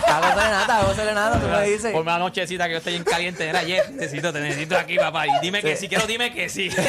Hago 0.08 0.94
serenata, 0.94 1.40
tú 1.40 1.48
me 1.48 1.64
dices. 1.70 1.92
Por 1.92 2.02
una 2.02 2.18
nochecita 2.20 2.66
que 2.66 2.72
yo 2.74 2.78
estoy 2.78 2.94
bien 2.94 3.04
caliente. 3.04 3.48
Era 3.48 3.64
Jet, 3.64 3.90
necesito, 3.92 4.32
te 4.34 4.40
necesito 4.42 4.78
aquí, 4.78 4.98
papá. 4.98 5.28
Y 5.28 5.32
dime 5.42 5.62
que 5.62 5.76
sí, 5.76 5.88
quiero 5.88 6.06
dime 6.08 6.34
que 6.34 6.50
sí. 6.50 6.70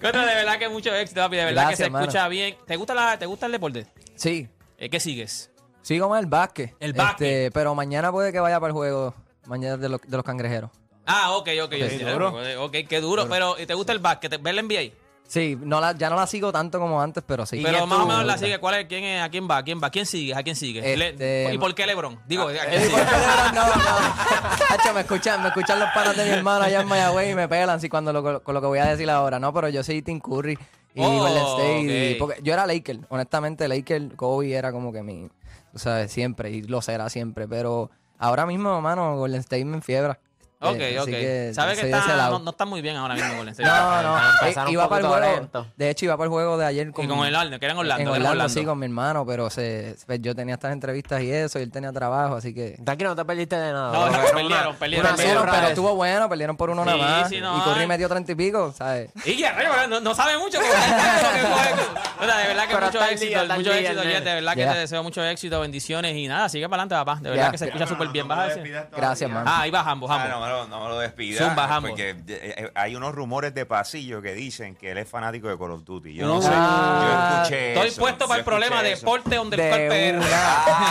Contra, 0.00 0.26
de 0.26 0.34
verdad 0.34 0.58
que 0.58 0.68
mucho 0.68 0.92
éxito, 0.94 1.20
papi. 1.20 1.36
De 1.36 1.44
verdad 1.44 1.62
Gracias, 1.62 1.70
que 1.70 1.76
se 1.76 1.84
hermano. 1.84 2.04
escucha 2.06 2.28
bien. 2.28 2.56
¿Te 2.66 2.76
gusta, 2.76 2.94
la, 2.94 3.18
¿Te 3.18 3.26
gusta 3.26 3.46
el 3.46 3.52
deporte? 3.52 3.86
Sí, 4.16 4.48
Eh, 4.78 4.90
¿Qué 4.90 4.98
sigues? 5.00 5.50
sigo 5.82 6.08
con 6.08 6.18
el 6.18 6.26
básquet. 6.26 6.74
El 6.80 6.92
básquet. 6.92 7.26
Este, 7.28 7.50
pero 7.52 7.74
mañana 7.74 8.10
puede 8.12 8.32
que 8.32 8.40
vaya 8.40 8.58
para 8.60 8.68
el 8.68 8.72
juego, 8.72 9.14
mañana 9.46 9.76
de, 9.76 9.88
los- 9.88 10.00
de 10.02 10.16
los 10.16 10.24
cangrejeros. 10.24 10.70
Ah, 11.06 11.32
ok, 11.32 11.48
ok. 11.64 11.72
Ok, 11.72 11.88
sí, 11.90 11.98
duro. 11.98 12.34
Ok, 12.64 12.76
qué 12.88 13.00
duro. 13.00 13.28
Pero 13.28 13.56
¿y 13.58 13.66
¿te 13.66 13.74
gusta 13.74 13.92
el 13.92 13.98
básquet? 13.98 14.40
¿Ves 14.40 14.54
la 14.54 14.62
NBA? 14.62 14.92
Sí, 15.26 15.56
no 15.62 15.80
la, 15.80 15.92
ya 15.96 16.10
no 16.10 16.16
la 16.16 16.26
sigo 16.26 16.52
tanto 16.52 16.78
como 16.78 17.00
antes, 17.00 17.24
pero 17.26 17.46
sí. 17.46 17.60
Pero 17.64 17.86
más 17.86 18.00
o 18.00 18.06
menos 18.06 18.24
la 18.26 18.36
sigue. 18.36 18.58
¿Cuál 18.58 18.74
es? 18.80 18.86
¿Quién 18.86 19.02
es? 19.04 19.22
¿A 19.22 19.30
quién 19.30 19.48
va? 19.50 19.56
¿A 19.58 19.62
quién 19.62 19.80
va? 19.82 19.88
¿Quién 19.88 20.04
sigue? 20.04 20.34
¿A 20.34 20.42
quién 20.42 20.56
sigue? 20.56 20.96
Le- 20.96 21.08
Este- 21.10 21.54
¿Y 21.54 21.58
por 21.58 21.74
qué 21.74 21.86
LeBron? 21.86 22.20
Digo, 22.26 22.48
¿a 22.48 22.52
quién 22.52 22.64
Eh, 22.70 22.80
sigue? 22.84 22.90
¿por 22.90 23.00
qué 23.06 23.12
LeBron? 23.16 23.54
No, 23.54 23.66
no. 23.66 23.72
Hacho, 24.68 24.92
me 24.94 25.00
escuchan, 25.00 25.40
me 25.42 25.48
escuchan 25.48 25.78
los 25.80 25.88
panas 25.94 26.14
de 26.16 26.24
mi 26.24 26.30
hermano 26.32 26.64
allá 26.66 26.82
en 26.82 26.86
Mayagüez 26.88 27.30
y 27.32 27.34
me 27.34 27.48
pelan 27.48 27.80
sí, 27.80 27.88
cuando 27.88 28.12
lo, 28.12 28.42
con 28.42 28.54
lo 28.54 28.60
que 28.60 28.66
voy 28.66 28.78
a 28.80 28.84
decir 28.86 29.08
ahora, 29.08 29.38
¿no? 29.38 29.54
Pero 29.54 29.70
yo 29.70 29.82
soy 29.82 30.02
Tim 30.02 30.20
Curry 30.20 30.58
y 30.94 31.00
Oh, 31.02 31.10
Golden 31.20 31.46
State. 31.46 32.10
y- 32.10 32.14
porque 32.16 32.40
yo 32.42 32.52
era 32.52 32.66
Laker, 32.66 32.98
honestamente, 33.08 33.66
Laker, 33.68 34.14
Kobe 34.16 34.52
era 34.52 34.70
como 34.70 34.92
que 34.92 35.02
mi, 35.02 35.28
tú 35.72 35.78
sabes, 35.78 36.12
siempre 36.12 36.50
y 36.50 36.60
lo 36.62 36.82
será 36.82 37.08
siempre. 37.08 37.48
Pero 37.48 37.90
ahora 38.18 38.44
mismo, 38.44 38.82
mano, 38.82 39.16
Golden 39.16 39.40
State 39.40 39.64
me 39.64 39.76
enfiebra. 39.78 40.18
Ok, 40.62 40.76
Eh, 40.78 41.00
ok. 41.00 41.06
que 41.06 41.52
¿Sabes 41.54 41.78
que 41.78 41.86
está, 41.90 42.28
no, 42.30 42.38
no 42.38 42.50
está 42.50 42.64
muy 42.64 42.80
bien 42.80 42.96
ahora 42.96 43.14
mismo 43.14 43.42
State? 43.50 43.68
No, 43.68 44.02
no, 44.02 44.18
eh, 44.18 44.54
un 44.66 44.68
iba 44.68 44.88
para 44.88 45.00
el 45.00 45.06
juego. 45.08 45.36
lento. 45.40 45.66
De 45.76 45.90
hecho, 45.90 46.04
iba 46.04 46.16
para 46.16 46.24
el 46.26 46.30
juego 46.30 46.56
de 46.56 46.66
ayer 46.66 46.92
con, 46.92 47.04
Y 47.04 47.08
con 47.08 47.18
Orlando, 47.18 47.58
que 47.58 47.64
era 47.66 47.72
en 47.72 47.78
Orlando. 47.80 48.02
en 48.02 48.08
Orlando, 48.08 48.30
Orlando. 48.30 48.48
sí, 48.54 48.64
con 48.64 48.78
mi 48.78 48.86
hermano, 48.86 49.26
pero 49.26 49.50
se, 49.50 49.96
pues, 50.06 50.20
yo 50.22 50.34
tenía 50.34 50.54
estas 50.54 50.72
entrevistas 50.72 51.20
y 51.22 51.30
eso, 51.32 51.58
y 51.58 51.62
él 51.62 51.70
tenía 51.72 51.92
trabajo, 51.92 52.36
así 52.36 52.54
que... 52.54 52.78
Tranquilo, 52.84 53.10
no 53.10 53.16
te 53.16 53.24
perdiste 53.24 53.56
de 53.56 53.72
nada. 53.72 53.92
No, 53.92 54.06
no, 54.06 54.12
perdieron, 54.32 54.76
perdieron, 54.76 55.06
una 55.06 55.16
Perdieron, 55.16 55.48
pero 55.50 55.66
estuvo 55.68 55.94
bueno, 55.96 56.28
perdieron 56.28 56.56
por 56.56 56.70
uno 56.70 56.82
Sí, 56.84 56.88
nada 56.90 56.98
más. 57.20 57.28
sí, 57.28 57.40
no, 57.40 57.58
y 57.58 57.60
Curry 57.62 57.86
metió 57.86 58.08
treinta 58.08 58.32
y 58.32 58.34
pico, 58.36 58.72
¿sabes? 58.76 59.10
Y 59.24 59.36
ya, 59.38 59.56
no, 59.88 60.00
no 60.00 60.14
sabe 60.14 60.38
mucho. 60.38 60.58
O 60.60 62.24
sea, 62.24 62.36
de 62.38 62.46
verdad 62.48 62.68
que 62.68 62.74
Pero 62.74 62.86
mucho 62.86 63.04
éxito, 63.04 63.44
día, 63.44 63.56
mucho 63.56 63.70
día, 63.72 63.80
éxito, 63.90 64.00
De 64.02 64.34
verdad 64.34 64.54
que 64.54 64.64
te 64.66 64.78
deseo 64.78 65.02
mucho 65.02 65.24
éxito, 65.24 65.60
bendiciones 65.60 66.14
y 66.16 66.28
nada, 66.28 66.48
sigue 66.48 66.68
para 66.68 66.82
adelante, 66.84 67.04
papá. 67.04 67.18
De 67.20 67.30
verdad 67.30 67.50
que 67.50 67.58
se 67.58 67.64
escucha 67.66 67.86
súper 67.86 68.08
bien. 68.08 68.28
¿Vas 68.28 68.38
a 68.38 68.54
decir? 68.54 68.86
Gracias, 68.96 69.30
man. 69.30 69.44
Ah, 69.46 69.62
ahí 69.62 69.70
va 69.70 69.82
Jambo, 69.82 70.06
Ah, 70.10 70.18
me 70.18 70.28
lo, 70.52 70.68
no 70.68 70.82
me 70.84 70.88
lo 70.90 70.98
despidas. 70.98 71.46
Zumba. 71.46 71.80
Porque 71.80 72.10
eh, 72.10 72.16
eh, 72.28 72.70
hay 72.74 72.94
unos 72.96 73.14
rumores 73.14 73.54
de 73.54 73.66
pasillo 73.66 74.22
que 74.22 74.34
dicen 74.34 74.76
que 74.76 74.92
él 74.92 74.98
es 74.98 75.08
fanático 75.08 75.48
de 75.48 75.58
Call 75.58 75.72
of 75.72 75.84
Duty. 75.84 76.14
Yo 76.14 76.26
no 76.26 76.40
sé. 76.42 76.48
Ah, 76.52 77.02
yo 77.02 77.42
escuché 77.56 77.72
Estoy 77.72 77.88
eso, 77.88 78.00
puesto 78.00 78.28
para 78.28 78.38
el 78.38 78.44
problema 78.44 78.82
de 78.82 78.92
eso. 78.92 79.00
deporte 79.00 79.36
donde 79.36 79.56
el 79.56 80.20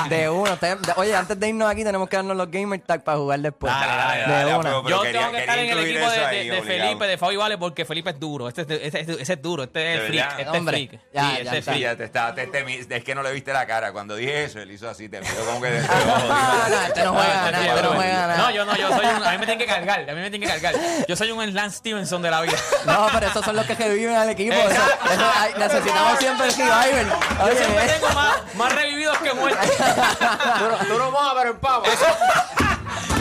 De 0.09 0.29
una, 0.29 0.55
de 0.55 0.75
de- 0.75 0.93
Oye, 0.95 1.15
antes 1.15 1.39
de 1.39 1.49
irnos 1.49 1.69
aquí 1.69 1.83
tenemos 1.83 2.09
que 2.09 2.15
darnos 2.17 2.35
los 2.35 2.49
gamer 2.49 2.79
tag 2.81 3.03
para 3.03 3.17
jugar 3.17 3.39
después. 3.39 3.71
Dale, 3.71 3.87
dale, 3.87 4.21
de 4.21 4.31
dale, 4.31 4.53
una. 4.55 4.63
pero- 4.63 4.89
Yo 4.89 5.01
quería- 5.01 5.19
tengo 5.21 5.31
que 5.33 5.39
estar 5.39 5.59
en 5.59 5.65
quería 5.67 5.73
el 5.73 5.79
incluir 5.79 5.97
equipo 5.97 6.09
de, 6.11 6.17
eso 6.17 6.21
de- 6.21 6.27
ahí, 6.27 6.49
de 6.49 6.59
obligado. 6.59 6.81
Felipe, 6.87 7.07
de 7.07 7.17
Fabi 7.17 7.35
Vale, 7.35 7.57
porque 7.57 7.85
Felipe 7.85 8.09
es 8.11 8.19
duro. 8.19 8.47
Este, 8.47 8.61
este- 8.61 8.87
este- 8.87 9.21
ese 9.21 9.33
es 9.33 9.41
duro, 9.41 9.63
este 9.63 9.93
es 9.93 9.95
el 9.95 10.01
¿De 10.01 10.07
freak. 10.07 10.39
Este 10.39 10.57
Hombre, 10.57 10.77
es 10.83 10.89
freak. 10.89 11.01
ya, 11.13 11.21
sí, 11.21 11.27
ya 11.31 11.31
este 11.31 11.41
es 11.41 11.59
está. 11.59 11.71
freak. 11.71 11.75
Sí, 11.75 11.81
ya 11.81 11.95
te 11.97 12.03
está, 12.03 12.35
te- 12.35 12.47
te 12.47 12.63
mi- 12.63 12.79
es 12.89 13.03
que 13.03 13.15
no 13.15 13.23
le 13.23 13.31
viste 13.31 13.53
la 13.53 13.65
cara. 13.65 13.91
Cuando 13.91 14.15
dije 14.15 14.43
eso, 14.45 14.59
él 14.59 14.71
hizo 14.71 14.89
así, 14.89 15.09
te 15.09 15.19
miró 15.21 15.45
como 15.45 15.61
que 15.61 15.69
de 15.71 15.79
Ah, 15.89 16.67
no, 16.69 16.81
este 16.87 17.03
no 17.03 17.13
juega 17.13 17.51
nada, 17.51 17.65
este 17.67 17.67
no 17.67 17.73
bueno. 17.73 17.89
juega 17.95 18.27
nada. 18.27 18.37
No, 18.37 18.51
yo 18.51 18.65
no, 18.65 18.75
yo 18.77 18.87
soy 18.89 19.05
un. 19.05 19.23
A 19.23 19.31
mí 19.31 19.37
me 19.37 19.45
tienen 19.57 19.59
que 19.59 19.65
cargar, 19.73 20.09
a 20.09 20.13
mí 20.13 20.21
me 20.21 20.29
tienen 20.29 20.49
que 20.49 20.59
cargar. 20.61 20.81
Yo 21.07 21.15
soy 21.15 21.31
un 21.31 21.53
Lance 21.53 21.77
Stevenson 21.77 22.21
de 22.21 22.31
la 22.31 22.41
vida. 22.41 22.57
No, 22.85 23.07
pero 23.13 23.27
esos 23.27 23.43
son 23.45 23.55
los 23.55 23.65
que 23.65 23.75
reviven 23.75 24.15
al 24.15 24.29
equipo. 24.29 24.53
Eso- 24.55 24.69
eso- 24.71 25.31
ay, 25.35 25.51
necesitamos 25.57 26.19
siempre 26.19 26.47
el 26.47 26.53
revival. 26.55 27.05
Yo 27.39 27.43
Oye, 27.45 27.55
siempre 27.57 27.85
eh. 27.85 27.89
tengo 27.99 28.09
más, 28.13 28.35
más 28.55 28.73
revividos 28.75 29.17
que 29.19 29.33
muertos. 29.33 29.67
Tú 29.77 30.65
no- 30.69 30.77
Tú 30.77 30.97
no 30.99 31.11
mojas, 31.11 31.33
pero 31.37 31.49
en 31.51 31.57
pavo. 31.59 31.83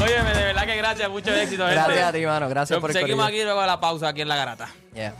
Oye, 0.03 0.15
de 0.15 0.45
verdad 0.45 0.65
que 0.65 0.77
gracias, 0.77 1.09
mucho 1.11 1.31
éxito. 1.35 1.67
gente. 1.67 1.83
Gracias 1.83 2.09
a 2.09 2.13
ti, 2.13 2.25
mano. 2.27 2.49
Gracias 2.49 2.79
por 2.81 2.91
el 2.91 2.97
Seguimos 2.97 3.27
aquí 3.27 3.43
luego 3.43 3.61
de 3.61 3.67
la 3.67 3.81
pausa 3.81 4.09
aquí 4.09 4.23
en 4.23 4.29
la 4.29 4.37
garata. 4.37 4.69
Yeah. 4.95 5.13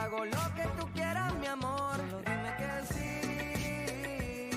Hago 0.00 0.24
lo 0.24 0.54
que 0.56 0.64
tú 0.76 0.90
quieras, 0.92 1.32
mi 1.36 1.46
amor. 1.46 1.96
Solo 1.96 2.18
dime 2.26 2.52
que 2.58 2.68
sí. 2.92 4.50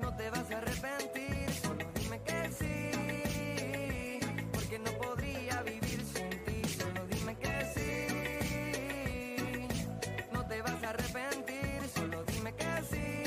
No 0.00 0.16
te 0.16 0.30
vas 0.30 0.50
a 0.50 0.56
arrepentir. 0.56 1.50
Solo 1.62 1.84
dime 1.94 2.18
que 2.22 2.50
sí. 2.58 2.90
Porque 4.52 4.78
no 4.78 4.90
podría 4.92 5.62
vivir 5.62 6.02
sin 6.14 6.30
ti. 6.44 6.62
Solo 6.66 7.06
dime 7.08 7.36
que 7.36 7.66
sí. 7.74 8.06
No 10.32 10.46
te 10.46 10.62
vas 10.62 10.82
a 10.82 10.90
arrepentir. 10.90 11.86
Solo 11.94 12.24
dime 12.24 12.54
que 12.54 12.82
sí. 12.90 13.22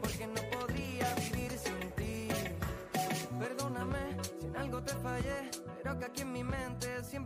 Porque 0.00 0.26
no 0.28 0.42
podría 0.56 1.12
vivir 1.14 1.58
sin 1.58 1.90
ti. 1.96 2.28
Perdóname 3.38 4.16
si 4.38 4.46
en 4.46 4.56
algo 4.56 4.80
te 4.80 4.94
fallé. 4.94 5.50
Pero 5.82 5.98
que 5.98 6.04
aquí 6.04 6.22
en 6.22 6.32
mi 6.32 6.44
mente 6.44 7.02
siempre. 7.02 7.16